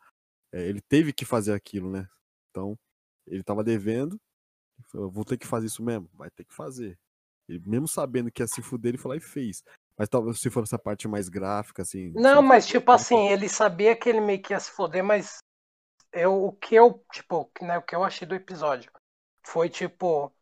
[0.53, 2.09] é, ele teve que fazer aquilo, né?
[2.51, 2.77] Então,
[3.27, 4.19] ele tava devendo.
[4.79, 6.09] ele falou, vou ter que fazer isso mesmo?
[6.15, 6.99] Vai ter que fazer.
[7.49, 9.63] Ele, mesmo sabendo que ia se fuder, ele foi lá e fez.
[9.99, 12.13] Mas talvez se for essa parte mais gráfica, assim.
[12.15, 15.39] Não, mas tipo assim, ele sabia que ele meio que ia se foder, mas
[16.13, 18.91] eu, o que eu, tipo, né, o que eu achei do episódio
[19.45, 20.33] foi tipo.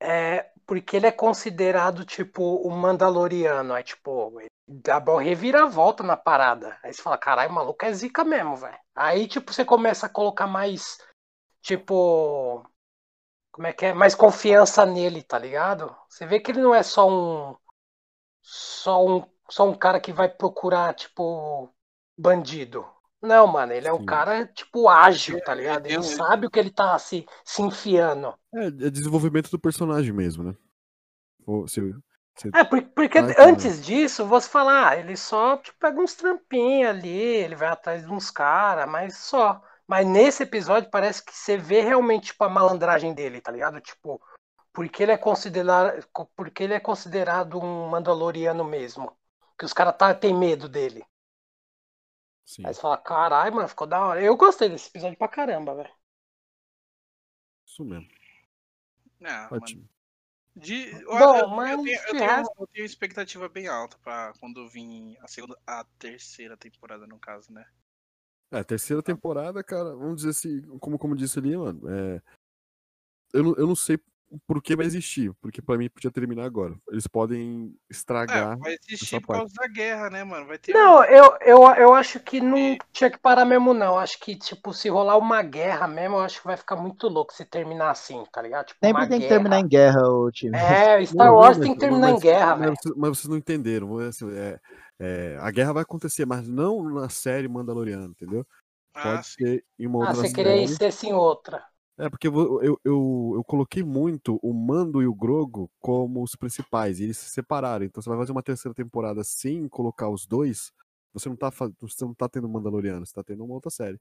[0.00, 3.72] É, porque ele é considerado, tipo, o Mandaloriano.
[3.72, 6.78] Aí, tipo, ele dá uma reviravolta na parada.
[6.82, 8.78] Aí você fala, caralho, o maluco é zica mesmo, velho.
[8.94, 10.98] Aí, tipo, você começa a colocar mais,
[11.62, 12.62] tipo.
[13.56, 13.94] Como é que é?
[13.94, 15.96] Mais confiança nele, tá ligado?
[16.10, 17.56] Você vê que ele não é só um.
[18.42, 21.74] Só um, só um cara que vai procurar, tipo,
[22.18, 22.86] bandido.
[23.22, 24.04] Não, mano, ele é um Sim.
[24.04, 25.86] cara, tipo, ágil, tá ligado?
[25.86, 28.34] Ele eu- sabe o que ele tá se, se enfiando.
[28.54, 30.54] É, é desenvolvimento do personagem mesmo, né?
[31.46, 31.80] Ou se-
[32.36, 33.48] se- É, por- porque Ai, cara.
[33.48, 38.02] antes disso, você fala, ah, ele só tipo, pega uns trampinhos ali, ele vai atrás
[38.04, 39.62] de uns caras, mas só.
[39.86, 43.80] Mas nesse episódio parece que você vê realmente tipo, a malandragem dele, tá ligado?
[43.80, 44.20] Tipo,
[44.72, 49.16] porque ele é considerado, porque ele é considerado um Mandaloriano mesmo.
[49.58, 51.04] Que os caras tá, tem medo dele.
[52.44, 52.66] sim.
[52.66, 54.22] Aí você fala, caralho, mano, ficou da hora.
[54.22, 55.94] Eu gostei desse episódio pra caramba, velho.
[57.66, 58.08] Isso mesmo.
[59.24, 59.88] Ah, mano, Ótimo.
[60.54, 63.98] de, eu, Bom, eu- mas eu, tenho, eu, de tenho, eu tenho expectativa bem alta
[63.98, 67.66] pra quando vir a segunda, a terceira temporada, no caso, né?
[68.52, 72.20] É, a terceira temporada, cara, vamos dizer assim, como, como disse ali, mano, é,
[73.34, 73.98] eu, não, eu não sei
[74.46, 76.74] por que vai existir, porque pra mim podia terminar agora.
[76.90, 78.58] Eles podem É, estragar.
[78.58, 80.46] vai existir por causa da guerra, né, mano?
[80.46, 83.96] Vai ter Não, eu, eu, eu acho que não tinha que parar mesmo, não.
[83.96, 87.32] Acho que, tipo, se rolar uma guerra mesmo, eu acho que vai ficar muito louco
[87.32, 88.66] se terminar assim, tá ligado?
[88.66, 89.34] Tipo, Sempre uma tem que guerra.
[89.40, 90.56] terminar em guerra, o time.
[90.56, 90.58] É,
[91.06, 92.76] Star Não, não, Wars tem que terminar mas- em guerra, mas velho.
[92.82, 93.86] vocês- Mas vocês não entenderam.
[93.86, 94.58] vou- assim, é,
[94.98, 98.46] é, a guerra vai acontecer, mas não na série Mandaloriana, entendeu?
[98.94, 99.44] Ah, Pode sim.
[99.44, 100.76] ser em uma Ah, outra você queria série.
[100.76, 101.64] ser assim outra.
[101.98, 106.36] É, porque eu, eu, eu, eu coloquei muito o Mando e o Grogo como os
[106.36, 107.86] principais, e eles se separaram.
[107.86, 110.72] Então você vai fazer uma terceira temporada sem colocar os dois,
[111.14, 113.98] você não tá, você não tá tendo Mandaloriano, você tá tendo uma outra série.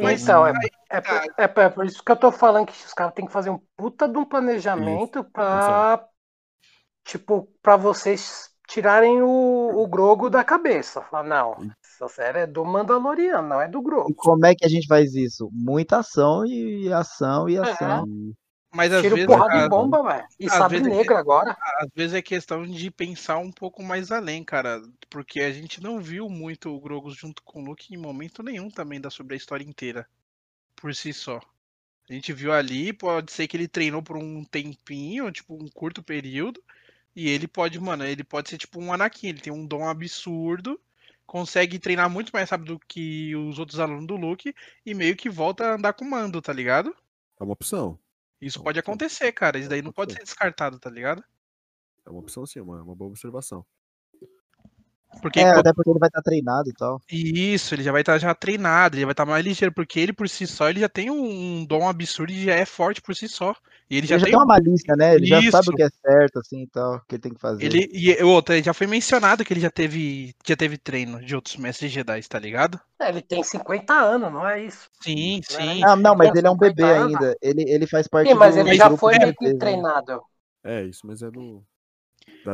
[0.00, 0.52] Mas então, é,
[0.90, 3.32] é, por, é, é por isso que eu tô falando que os caras têm que
[3.32, 6.06] fazer um puta de um planejamento pra.
[7.04, 11.02] Tipo, pra vocês tirarem o, o Grogo da cabeça.
[11.02, 14.14] Falar, não, essa série é do Mandaloriano, não é do E Grogo.
[14.16, 15.48] como é que a gente faz isso?
[15.52, 18.06] Muita ação e ação e ação.
[18.06, 18.32] E-
[18.74, 20.26] Mas às Tiro vezes, porrada a- de bomba, velho.
[20.40, 21.56] E sabre vezes é- negra agora.
[21.78, 24.80] às vezes é questão de pensar um pouco mais além, cara.
[25.10, 28.70] Porque a gente não viu muito o Grogus junto com o Luke em momento nenhum
[28.70, 30.06] também da sobre a história inteira.
[30.74, 31.38] Por si só.
[32.08, 36.02] A gente viu ali, pode ser que ele treinou por um tempinho, tipo, um curto
[36.02, 36.60] período.
[37.14, 40.80] E ele pode, mano, ele pode ser tipo um Anakin, ele tem um dom absurdo,
[41.26, 44.54] consegue treinar muito mais rápido que os outros alunos do Luke
[44.84, 46.94] e meio que volta a andar com mando, tá ligado?
[47.40, 47.98] É uma opção.
[48.40, 48.80] Isso Não, pode sim.
[48.80, 49.58] acontecer, cara.
[49.58, 51.22] Isso daí não pode Pode ser descartado, tá ligado?
[52.04, 53.64] É uma opção sim, uma, uma boa observação.
[55.20, 57.00] Porque É, quando- até porque ele vai estar treinado e tal.
[57.14, 60.28] Isso, ele já vai estar já treinado, ele vai estar mais ligeiro, porque ele por
[60.28, 63.54] si só ele já tem um, dom absurdo e já é forte por si só.
[63.90, 65.14] E ele já ele já tem tem uma malícia, né?
[65.14, 65.50] Ele já Isso.
[65.50, 67.78] sabe o que é certo, assim e tal, o que ele tem que fazer.
[67.78, 71.56] ele e outra, já foi mencionado que ele já teve já teve treino de outros
[71.56, 72.78] mestres Jedi, tá ligado?
[73.00, 74.90] É, ele tem 50 anos, não é isso?
[75.02, 75.84] Sim, sim.
[75.84, 77.12] Ah, não, mas ele é um bebê 50 anos.
[77.12, 77.36] ainda.
[77.42, 79.32] Ele, ele faz parte Sim, mas do ele já foi né?
[79.58, 80.22] treinado.
[80.64, 81.64] É, isso, mas é do.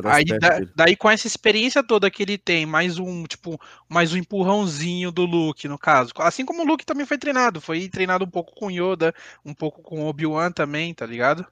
[0.04, 4.16] Aí da- daí com essa experiência toda que ele tem, mais um, tipo, mais um
[4.16, 6.12] empurrãozinho do Luke, no caso.
[6.18, 9.14] Assim como o Luke também foi treinado, foi treinado um pouco com Yoda,
[9.44, 11.46] um pouco com Obi-Wan também, tá ligado?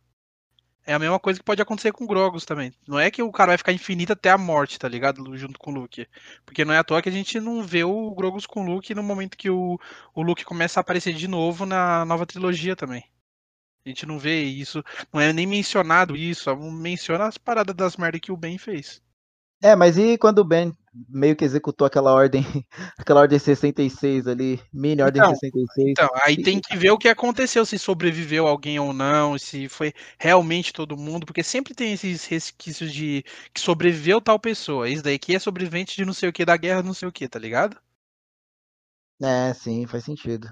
[0.86, 2.72] É a mesma coisa que pode acontecer com o Grogus também.
[2.88, 5.36] Não é que o cara vai ficar infinito até a morte, tá ligado?
[5.36, 6.06] Junto com o Luke.
[6.44, 8.94] Porque não é à toa que a gente não vê o Grogus com o Luke
[8.94, 9.78] no momento que o,
[10.14, 13.04] o Luke começa a aparecer de novo na nova trilogia também.
[13.86, 14.82] A gente não vê isso,
[15.12, 19.00] não é nem mencionado isso, só menciona as paradas das merdas que o Ben fez.
[19.62, 20.72] É, mas e quando o Ben
[21.08, 22.42] meio que executou aquela ordem,
[22.98, 25.90] aquela ordem 66 ali, mini ordem Então, 66?
[25.90, 29.94] Então, aí tem que ver o que aconteceu, se sobreviveu alguém ou não, se foi
[30.18, 33.24] realmente todo mundo, porque sempre tem esses resquícios de
[33.54, 34.88] que sobreviveu tal pessoa.
[34.88, 37.12] Isso daí que é sobrevivente de não sei o que, da guerra não sei o
[37.12, 37.76] que, tá ligado?
[39.22, 40.48] É, sim, faz sentido.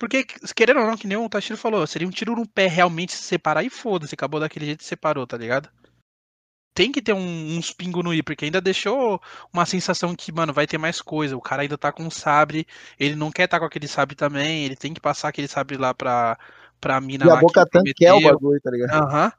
[0.00, 0.24] Porque,
[0.56, 3.22] querendo ou não, que nem o Tashiro falou, seria um tiro no pé realmente se
[3.22, 5.68] separar e foda-se, acabou daquele jeito e separou, tá ligado?
[6.72, 9.20] Tem que ter um- uns pingos no i, porque ainda deixou
[9.52, 11.36] uma sensação que, mano, vai ter mais coisa.
[11.36, 12.66] O cara ainda tá com um sabre,
[12.98, 15.92] ele não quer tá com aquele sabre também, ele tem que passar aquele sabre lá
[15.92, 16.38] pra,
[16.80, 18.32] pra mina E lá a Boca que quer o prometeu.
[18.32, 18.90] bagulho, tá ligado?
[18.94, 19.32] Aham.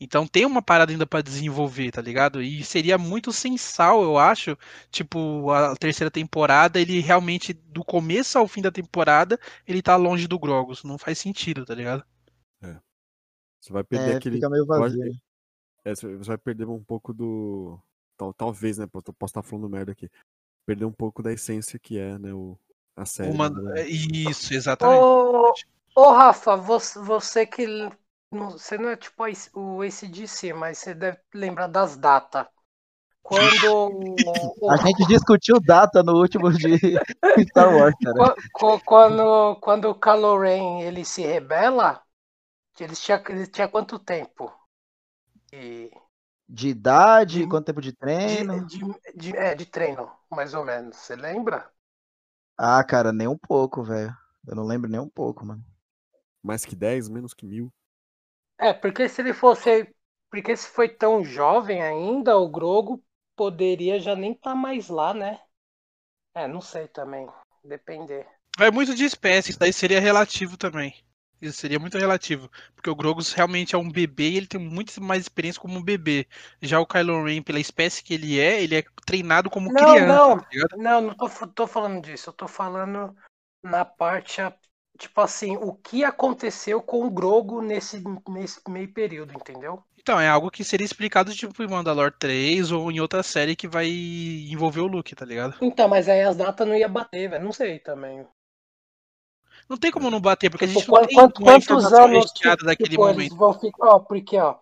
[0.00, 2.42] Então tem uma parada ainda pra desenvolver, tá ligado?
[2.42, 4.56] E seria muito sensal, eu acho,
[4.90, 10.26] tipo, a terceira temporada, ele realmente, do começo ao fim da temporada, ele tá longe
[10.26, 10.82] do Grogos.
[10.84, 12.04] Não faz sentido, tá ligado?
[13.64, 14.36] Você vai perder É, aquele.
[14.36, 15.18] fica meio vazio.
[15.86, 17.78] é, você você vai perder um pouco do.
[18.14, 18.86] Tal, talvez, né?
[18.86, 20.10] Posso posso estar falando merda aqui.
[20.66, 22.34] Perder um pouco da essência que é, né?
[22.34, 22.58] O,
[22.94, 23.30] a série.
[23.32, 23.48] Uma...
[23.48, 23.88] né?
[23.88, 25.00] Isso, exatamente.
[25.02, 25.54] Ô,
[25.96, 27.66] ô Rafa, você, você que.
[28.34, 29.24] Não- Você não é tipo
[29.54, 32.46] o ACDC, mas você deve lembrar das datas.
[33.22, 34.16] Quando.
[34.68, 36.76] A gente discutiu data no último de
[37.48, 38.18] Star Wars, cara.
[38.18, 42.02] Qu- qu- Quando, quando o Kylo Ren ele se rebela,
[42.80, 44.52] eles tinha, ele tinha quanto tempo?
[45.52, 45.90] E
[46.48, 47.92] De idade, De- quanto tempo de
[48.24, 48.66] De, treino?
[48.66, 48.80] de,
[49.16, 50.96] de- é, de treino, mais ou menos.
[50.96, 51.70] Você lembra?
[52.58, 54.14] Ah, cara, nem um pouco, velho.
[54.46, 55.64] Eu não lembro nem um pouco, mano.
[56.42, 57.72] Mais que 10, menos que mil.
[58.58, 59.92] É, porque se ele fosse.
[60.30, 63.02] Porque se foi tão jovem ainda, o Grogo
[63.36, 65.40] poderia já nem estar mais lá, né?
[66.34, 67.28] É, não sei também.
[67.62, 68.26] Depender.
[68.58, 70.94] Vai muito de espécie, isso daí seria relativo também.
[71.40, 72.50] Isso seria muito relativo.
[72.74, 75.82] Porque o Grogus realmente é um bebê e ele tem muito mais experiência como um
[75.82, 76.26] bebê.
[76.62, 80.06] Já o Kylo Ren, pela espécie que ele é, ele é treinado como Não, criança.
[80.06, 80.38] não.
[80.38, 80.76] tá?
[80.76, 82.30] Não, não tô, tô falando disso.
[82.30, 83.14] Eu tô falando
[83.62, 84.40] na parte.
[84.94, 89.82] A- Tipo assim, o que aconteceu com o Grogo nesse, nesse meio período, entendeu?
[89.98, 93.66] Então, é algo que seria explicado tipo em Mandalore 3 ou em outra série que
[93.66, 95.56] vai envolver o Luke, tá ligado?
[95.60, 97.44] Então, mas aí as datas não ia bater, velho.
[97.44, 98.26] Não sei também.
[99.68, 101.92] Não tem como não bater, porque a Tipo, gente não quan- tem quant- uma quantos
[101.92, 103.34] anos tipo, daquele tipo, momento.
[103.36, 103.86] vão ficar.
[103.88, 104.58] Ó, porque, ó.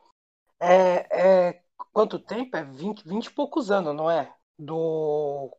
[0.61, 1.63] É, é,
[1.93, 2.57] quanto tempo?
[2.57, 4.33] É 20, 20 e poucos anos, não é?
[4.57, 5.55] Do.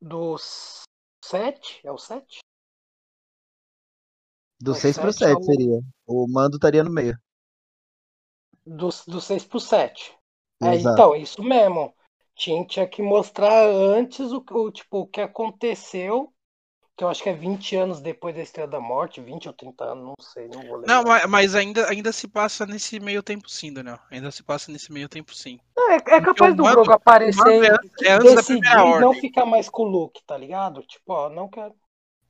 [0.00, 0.36] Do
[1.24, 1.80] 7?
[1.84, 2.40] É o 7?
[4.62, 5.80] Do O 6 pro sete é 7 o- seria.
[6.06, 7.18] O mando estaria no meio.
[8.64, 10.12] Do, do 6 pro 7.
[10.62, 11.92] É, então, isso mesmo.
[12.36, 16.32] Tinha, tinha que mostrar antes o, o, tipo, o que aconteceu.
[16.96, 19.82] Que eu acho que é 20 anos depois da Estrela da Morte, 20 ou 30
[19.82, 20.94] anos, não sei, não vou lembrar.
[20.94, 23.98] Não, mas, mas ainda, ainda se passa nesse meio tempo sim, Daniel.
[24.10, 25.58] Ainda se passa nesse meio tempo sim.
[25.76, 29.08] É, é capaz do mando- Grogo aparecer é- e é antes da decidir primeira não
[29.08, 29.20] ordem.
[29.22, 30.82] ficar mais com o Luke, tá ligado?
[30.82, 31.74] Tipo, ó, não quero.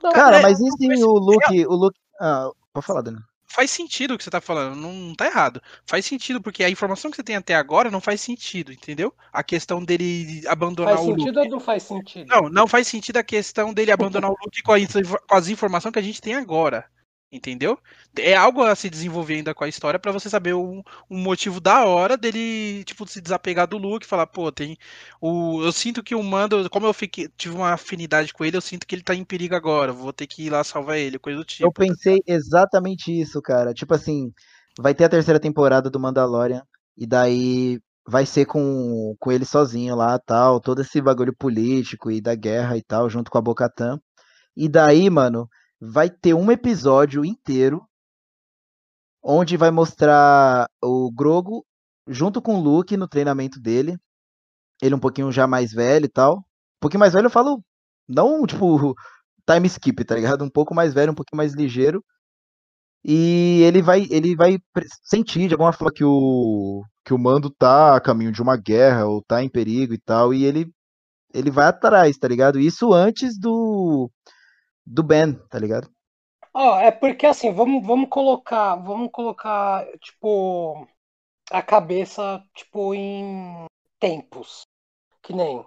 [0.02, 1.66] Não, Cara, é, mas e se mas- o Luke.
[1.66, 1.98] O Luke.
[2.22, 3.24] Ah, pode falar, Daniel.
[3.48, 5.60] Faz sentido o que você tá falando, não, não tá errado.
[5.84, 9.12] Faz sentido, porque a informação que você tem até agora não faz sentido, entendeu?
[9.32, 11.20] A questão dele abandonar faz o Luke.
[11.20, 12.28] sentido ou não faz sentido?
[12.28, 14.78] Não, não faz sentido a questão dele abandonar o Luke com, a
[15.28, 16.88] com as informações que a gente tem agora.
[17.32, 17.78] Entendeu?
[18.18, 21.60] É algo a se desenvolver ainda com a história pra você saber um, um motivo
[21.60, 24.76] da hora dele, tipo, se desapegar do Luke e falar, pô, tem.
[25.18, 28.60] O, eu sinto que o Mando, como eu fiquei, tive uma afinidade com ele, eu
[28.60, 29.94] sinto que ele tá em perigo agora.
[29.94, 31.66] Vou ter que ir lá salvar ele, coisa do tipo.
[31.66, 33.72] Eu pensei exatamente isso, cara.
[33.72, 34.30] Tipo assim,
[34.78, 36.62] vai ter a terceira temporada do Mandalorian,
[36.98, 42.20] e daí vai ser com, com ele sozinho lá, tal, todo esse bagulho político e
[42.20, 43.98] da guerra e tal, junto com a Bo-Katan.
[44.54, 45.48] E daí, mano,
[45.84, 47.84] vai ter um episódio inteiro
[49.20, 51.66] onde vai mostrar o Grogo
[52.06, 53.98] junto com o Luke no treinamento dele.
[54.80, 56.38] Ele um pouquinho já mais velho e tal.
[56.38, 57.60] Um pouquinho mais velho eu falo,
[58.08, 58.94] não tipo
[59.44, 60.44] time skip, tá ligado?
[60.44, 62.04] Um pouco mais velho, um pouquinho mais ligeiro.
[63.04, 64.58] E ele vai, ele vai
[65.02, 69.06] sentir de alguma forma que o que o mando tá a caminho de uma guerra
[69.06, 70.70] ou tá em perigo e tal, e ele
[71.34, 72.60] ele vai atrás, tá ligado?
[72.60, 74.08] Isso antes do
[74.86, 75.90] do Ben, tá ligado?
[76.54, 80.86] Ó, é porque assim, vamos, vamos colocar, vamos colocar, tipo,
[81.50, 83.66] a cabeça, tipo, em
[83.98, 84.62] tempos.
[85.22, 85.64] Que nem.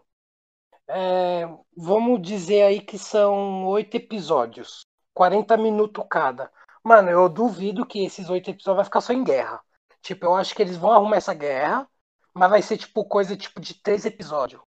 [0.89, 1.45] é,
[1.75, 4.85] vamos dizer aí que são oito episódios.
[5.13, 6.51] 40 minutos cada.
[6.83, 9.61] Mano, eu duvido que esses oito episódios vai ficar só em guerra.
[10.01, 11.89] Tipo, eu acho que eles vão arrumar essa guerra,
[12.33, 14.61] mas vai ser tipo coisa tipo de três episódios.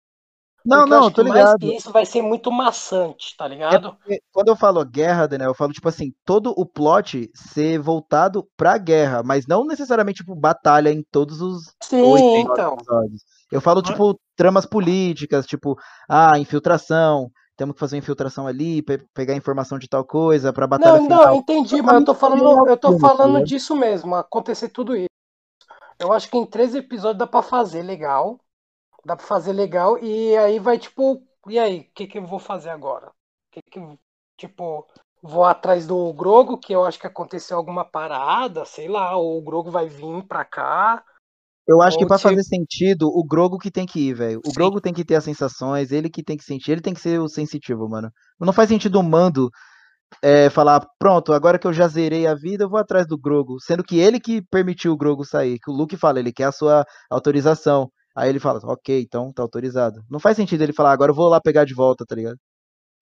[0.64, 1.72] Não, Porque não, tô ligado.
[1.72, 3.94] isso vai ser muito maçante, tá É ligado?
[3.94, 8.46] porque quando eu falo guerra, Daniel, eu falo tipo assim, todo o plot ser voltado
[8.56, 12.74] pra guerra, mas não necessariamente tipo batalha em todos os Sim, oito então.
[12.74, 13.22] episódios.
[13.50, 15.76] Eu falo Não é- tipo tramas políticas, tipo,
[16.08, 20.66] ah, infiltração, temos que fazer uma infiltração ali, pe- pegar informação de tal coisa pra
[20.66, 21.34] batalha Não, não, final.
[21.36, 25.08] entendi, mas eu tô falando, eu tô tá falando disso mesmo, acontecer tudo isso.
[25.98, 28.38] Eu acho que em três episódios dá pra fazer legal.
[29.08, 32.38] Dá pra fazer legal e aí vai tipo, e aí, o que que eu vou
[32.38, 33.10] fazer agora?
[33.50, 33.80] Que que
[34.36, 34.86] tipo,
[35.22, 39.42] vou atrás do Grogo, que eu acho que aconteceu alguma parada, sei lá, ou o
[39.42, 41.02] Grogo vai vir pra cá.
[41.66, 44.40] Eu acho que pra tipo- fazer sentido, o Grogo que tem que ir, velho.
[44.44, 44.54] O Sim.
[44.54, 47.18] Grogo tem que ter as sensações, ele que tem que sentir, ele tem que ser
[47.18, 48.10] o sensitivo, mano.
[48.38, 49.50] Não faz sentido o Mando
[50.20, 53.58] é, falar, pronto, agora que eu já zerei a vida, eu vou atrás do Grogo.
[53.58, 55.58] Sendo que ele que permitiu o Grogo sair.
[55.58, 57.90] Que o Luke fala, ele quer a sua autorização.
[58.18, 60.04] Aí ele fala, ok, então tá autorizado.
[60.10, 62.36] Não faz sentido ele falar, agora eu vou lá pegar de volta, tá ligado?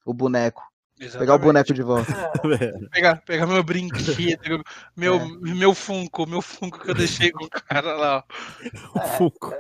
[0.05, 0.63] O boneco.
[0.99, 1.41] Pegar o Exatamente.
[1.45, 2.13] boneco de volta.
[2.61, 4.63] É, Pegar, pegar meu brinquedo,
[4.97, 5.27] meu, É.
[5.55, 8.25] meu Funko, meu Funko que eu deixei com o cara lá.
[8.95, 8.99] ó.
[8.99, 9.53] O Funko.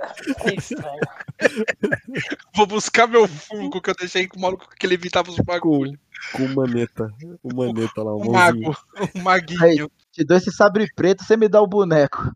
[0.44, 1.00] é estranho.
[2.56, 5.44] Vou buscar meu Funko que eu deixei com o maluco que ele evitava os Com,
[5.44, 5.98] bagulhos.
[6.32, 7.10] com o maneta.
[7.42, 8.32] O maneta lá, o mãozinho.
[8.32, 8.76] mago,
[9.14, 9.90] um maguinho.
[10.12, 12.30] Te dou esse sabre preto, você me dá o boneco.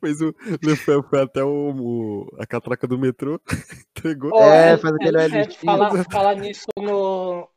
[0.00, 3.40] Pois o Lefebvre foi até o, o- a catraca do metrô,
[3.96, 4.32] entregou.
[4.32, 5.48] Ó, É, faz aquele é, LX.
[5.48, 7.48] é, falar, falar nisso no,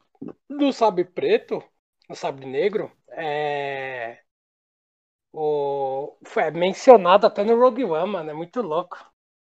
[0.49, 1.63] no sabre preto,
[2.09, 4.23] no sabre negro, é,
[5.31, 8.29] o, foi mencionado até no Rogue One, mano.
[8.31, 8.97] É muito louco.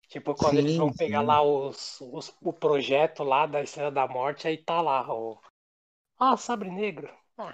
[0.10, 1.22] Tipo, quando Sim, eles vão pegar sim.
[1.22, 5.39] lá os, os- o projeto lá da Estrela da Morte, aí tá lá o.
[6.20, 7.10] Ah, Sabre Negro.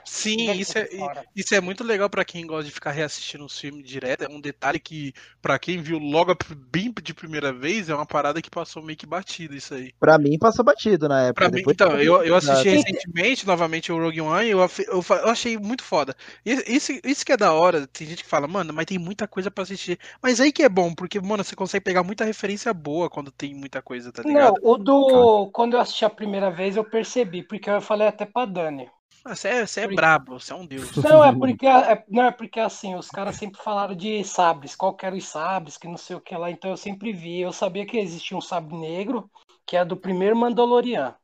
[0.05, 0.87] Sim, isso é,
[1.35, 4.23] isso é muito legal pra quem gosta de ficar reassistindo os filmes direto.
[4.23, 6.35] É um detalhe que, pra quem viu logo
[6.71, 9.93] bem de primeira vez, é uma parada que passou meio que batida isso aí.
[9.99, 11.41] Pra mim passou batido na época.
[11.41, 15.05] Pra mim, depois então, eu, eu assisti recentemente, novamente, o Rogue One, e eu, eu,
[15.09, 16.15] eu achei muito foda.
[16.45, 19.51] Isso, isso que é da hora, tem gente que fala, mano, mas tem muita coisa
[19.51, 19.99] pra assistir.
[20.21, 23.53] Mas aí que é bom, porque, mano, você consegue pegar muita referência boa quando tem
[23.53, 24.59] muita coisa, tá Não, ligado?
[24.61, 25.49] o do.
[25.51, 28.87] Quando eu assisti a primeira vez, eu percebi, porque eu falei até pra Dani.
[29.25, 30.89] Ah, Você é, você é Por- brabo, você é um deus.
[31.03, 34.95] Não, é porque, é, não, é porque assim, os caras sempre falaram de sabres, qual
[34.95, 37.39] que eram os sabres, que não sei o que lá, então eu sempre vi.
[37.41, 39.29] Eu sabia que existia um sabre negro,
[39.65, 41.15] que é do primeiro Mandalorian.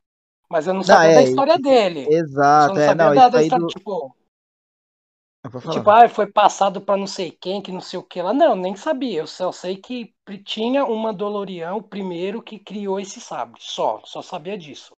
[0.50, 2.16] Mas eu não sabia é, da história dele.
[2.54, 3.66] Eu só Exato, não é, sabia não, da, história, do...
[3.66, 4.16] tipo,
[5.64, 8.32] Ah, tipo, ah, foi passado pra não sei quem, que não sei o que lá.
[8.34, 9.20] Não, nem sabia.
[9.20, 13.58] Eu só sei que tinha um Mandalorian, o primeiro que criou esse sabre.
[13.62, 14.92] Só, só sabia disso.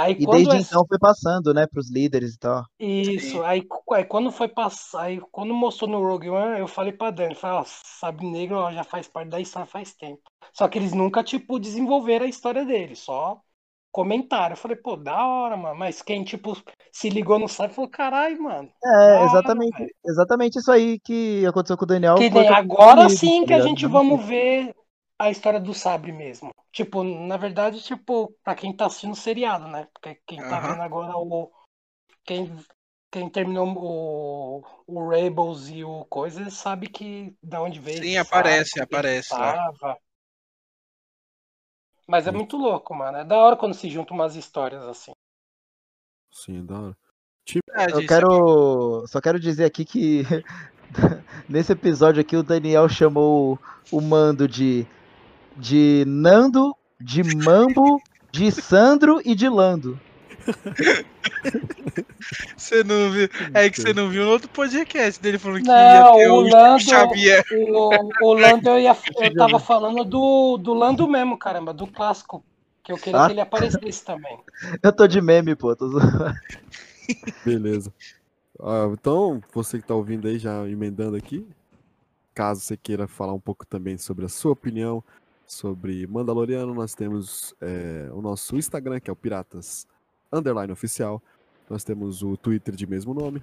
[0.00, 2.62] Aí E desde essa- então foi passando, né, pros líderes e tal.
[2.80, 7.10] Isso, aí, aí quando foi passar, aí quando mostrou no Rogue One, eu falei pra
[7.10, 10.22] Dani, falei, ó, Sabre Negro ó, já faz parte da história faz tempo.
[10.52, 13.40] Só que eles nunca, tipo, desenvolveram a história dele, só
[13.90, 14.52] comentaram.
[14.54, 15.76] Eu falei, pô, da hora, mano.
[15.78, 16.56] Mas quem, tipo,
[16.92, 18.70] se ligou no site falou, caralho, mano.
[18.84, 22.16] É, da hora, exatamente, velho." exatamente isso aí que aconteceu com o Daniel.
[22.16, 24.74] Que nem agora aconteceu sim comigo, que a tá gente vamos ver
[25.18, 26.54] a história do Sabre mesmo.
[26.72, 29.88] Tipo, na verdade, tipo, pra quem tá assistindo o seriado, né?
[29.92, 30.72] Porque quem tá Aham.
[30.72, 31.50] vendo agora o.
[32.24, 32.54] Quem,
[33.10, 38.02] quem terminou o, o Rebels e o Coisa sabe que da onde veio.
[38.02, 39.52] Sim, aparece, sabre, aparece lá.
[39.54, 39.98] tava.
[42.06, 43.18] Mas é muito louco, mano.
[43.18, 45.12] É da hora quando se juntam umas histórias assim.
[46.30, 46.96] Sim, da hora.
[47.90, 49.06] Eu isso é quero.
[49.06, 50.22] Só quero dizer aqui que
[51.48, 53.58] nesse episódio aqui o Daniel chamou
[53.90, 54.86] o mando de,
[55.58, 58.00] de Nando, de Mambo,
[58.32, 59.98] de Sandro e de Lando.
[62.56, 63.28] Você não viu.
[63.54, 66.34] É que você não viu no outro podcast dele falando que Não, ia ter o
[66.34, 67.44] o Lando- Xavier.
[67.52, 72.42] O, o Lando eu, ia, eu tava falando do, do Lando mesmo, caramba, do clássico.
[72.82, 73.26] Que eu queria Ah.
[73.26, 74.38] que ele aparecesse também.
[74.82, 75.74] Eu tô de meme, pô.
[75.76, 75.88] tô.
[77.44, 77.92] Beleza.
[78.60, 81.46] Ah, então, você que tá ouvindo aí, já emendando aqui,
[82.34, 85.02] caso você queira falar um pouco também sobre a sua opinião
[85.48, 89.86] sobre Mandaloriano, nós temos é, o nosso Instagram, que é o Piratas
[90.30, 91.22] Underline Oficial.
[91.68, 93.42] Nós temos o Twitter de mesmo nome,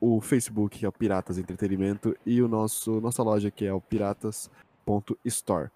[0.00, 3.80] o Facebook, que é o Piratas Entretenimento, e o nosso nossa loja, que é o
[3.80, 5.70] piratas.store.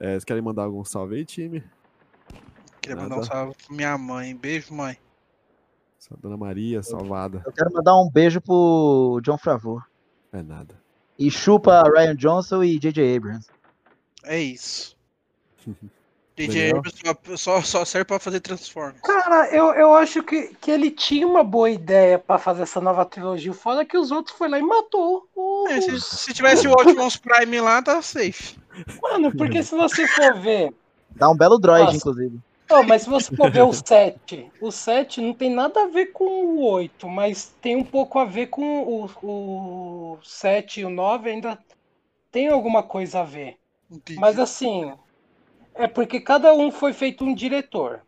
[0.00, 1.64] É, vocês querem mandar algum salve aí, time?
[2.80, 3.26] Queria mandar um Nada.
[3.26, 4.36] salve pra minha mãe.
[4.36, 4.96] Beijo, mãe.
[6.20, 7.42] Dona Maria, salvada.
[7.44, 9.82] Eu quero mandar um beijo pro John Favreau.
[10.32, 10.80] É nada.
[11.18, 13.16] E chupa Ryan Johnson e J.J.
[13.16, 13.48] Abrams.
[14.24, 14.97] É isso.
[16.36, 16.70] DJ?
[16.70, 16.92] Abrams
[17.36, 19.00] só, só, serve pra fazer Transformers.
[19.02, 23.04] Cara, eu, eu acho que, que ele tinha uma boa ideia pra fazer essa nova
[23.04, 23.50] trilogia.
[23.50, 25.28] O foda é que os outros foi lá e matou.
[25.34, 28.56] o- É, se, se tivesse o Optimus Prime lá, tá safe.
[29.02, 30.72] Mano, porque se você for ver.
[31.16, 31.96] Dá um belo droid, Nossa.
[31.96, 32.38] inclusive.
[32.70, 36.12] Não, mas se você for ver o 7, o 7 não tem nada a ver
[36.12, 40.90] com o 8, mas tem um pouco a ver com o, o 7 e o
[40.90, 41.58] 9, ainda
[42.30, 43.56] tem alguma coisa a ver.
[43.90, 44.20] Entendi.
[44.20, 44.92] Mas assim,
[45.78, 48.00] é porque cada um foi feito um diretor.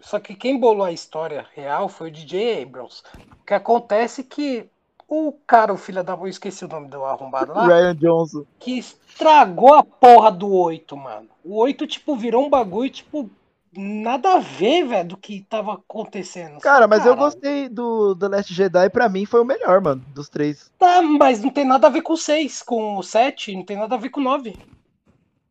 [0.00, 3.02] Só que quem bolou a história real foi o DJ Abrams.
[3.42, 4.66] O que acontece é que
[5.06, 6.14] o cara, o filho da.
[6.14, 7.66] Eu esqueci o nome do arrombado lá.
[7.66, 8.44] Ryan Johnson.
[8.58, 11.28] que estragou a porra do 8, mano.
[11.44, 13.28] O 8, tipo, virou um bagulho, tipo,
[13.76, 16.60] nada a ver, velho, do que tava acontecendo.
[16.60, 17.26] Cara, mas eu Caralho.
[17.26, 20.70] gostei do The Last Jedi, pra mim foi o melhor, mano, dos três.
[20.78, 23.76] Tá, mas não tem nada a ver com o 6, com o 7, não tem
[23.76, 24.56] nada a ver com o 9.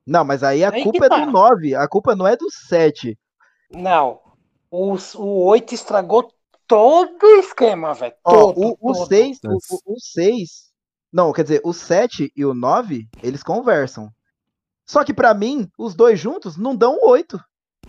[0.05, 1.25] Não, mas aí a Aí culpa é tá.
[1.25, 3.17] do 9, a culpa não é do 7.
[3.71, 4.19] Não.
[4.69, 6.31] O, o 8 estragou
[6.67, 8.15] todo o esquema, velho.
[8.25, 9.05] O, o todo.
[9.07, 9.75] 6, o, Nossa.
[9.85, 10.71] o, o 6,
[11.11, 14.09] não, quer dizer, o 7 e o 9, eles conversam.
[14.85, 17.39] Só que pra mim, os dois juntos não dão o 8.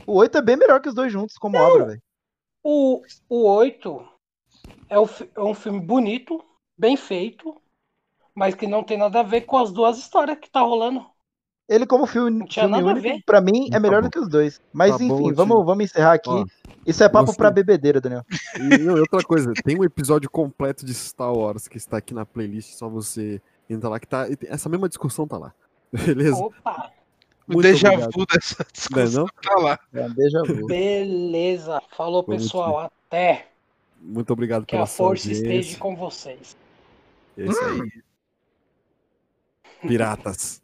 [0.07, 2.03] O 8 é bem melhor que os dois juntos como obra, velho.
[2.63, 4.09] O, o 8
[4.89, 6.45] é, o é um filme bonito,
[6.77, 7.61] bem feito,
[8.35, 11.07] mas que não tem nada a ver com as duas histórias que tá rolando.
[11.69, 14.09] Ele como filme, filme a único, pra mim, é Tá melhor bom.
[14.09, 14.61] do que os dois.
[14.73, 15.33] Mas Tá bom, enfim, time.
[15.35, 16.29] vamos, vamos encerrar aqui.
[16.29, 16.45] Ó,
[16.87, 17.39] Isso é papo gostei.
[17.39, 18.25] pra bebedeira, Daniel.
[18.57, 22.13] E não, e outra coisa, tem um episódio completo de Star Wars que está aqui
[22.13, 23.41] na playlist, só você
[23.71, 24.27] entra lá que tá.
[24.49, 25.55] Essa mesma discussão tá lá.
[25.93, 26.37] Beleza?
[26.37, 26.91] Opa,
[27.49, 28.11] O Muito déjà obrigado.
[28.13, 28.67] vu dessa Não
[29.01, 29.31] é discussão não?
[29.43, 29.79] tá lá.
[29.95, 30.67] É um déjà vu.
[30.67, 31.81] beleza.
[31.97, 32.91] Falou, Vamos pessoal.
[33.09, 33.47] Até.
[34.01, 35.79] Muito obrigado Que pela a sua força esteja audiência.
[35.79, 36.57] com vocês.
[37.39, 38.03] É isso aí.
[39.89, 40.62] Piratas.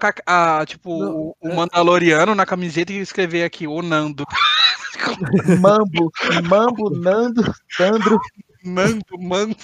[0.00, 4.24] Ca- ah, tipo, Não, o, o Mandaloriano na camiseta e escrever aqui, o Nando.
[5.60, 6.10] Mambo,
[6.48, 8.18] Mambo, Nando, Sandro.
[8.64, 9.54] Nando, mano.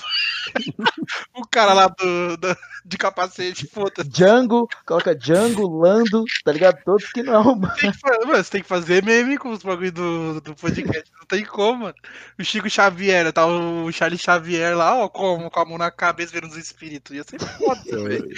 [1.34, 4.08] o cara lá do, do- de capacete, foda-se.
[4.08, 6.78] Django, coloca Django, Lando, tá ligado?
[6.84, 7.74] Todos que não, mano.
[7.76, 11.10] Tem que fa- Mano, você tem que fazer meme com os bagulho do, do podcast.
[11.18, 11.94] Não tem como, mano.
[12.38, 16.32] O Chico Xavier, tá o Charles Xavier lá, ó, com, com a mão na cabeça
[16.32, 17.14] vendo os espíritos.
[17.14, 18.28] Ia ser foda, velho.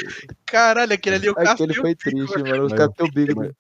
[0.47, 2.67] Caralho, aquele ali é o Aquele foi triste, mano.
[2.67, 3.39] O bico.
[3.41, 3.55] mas- né?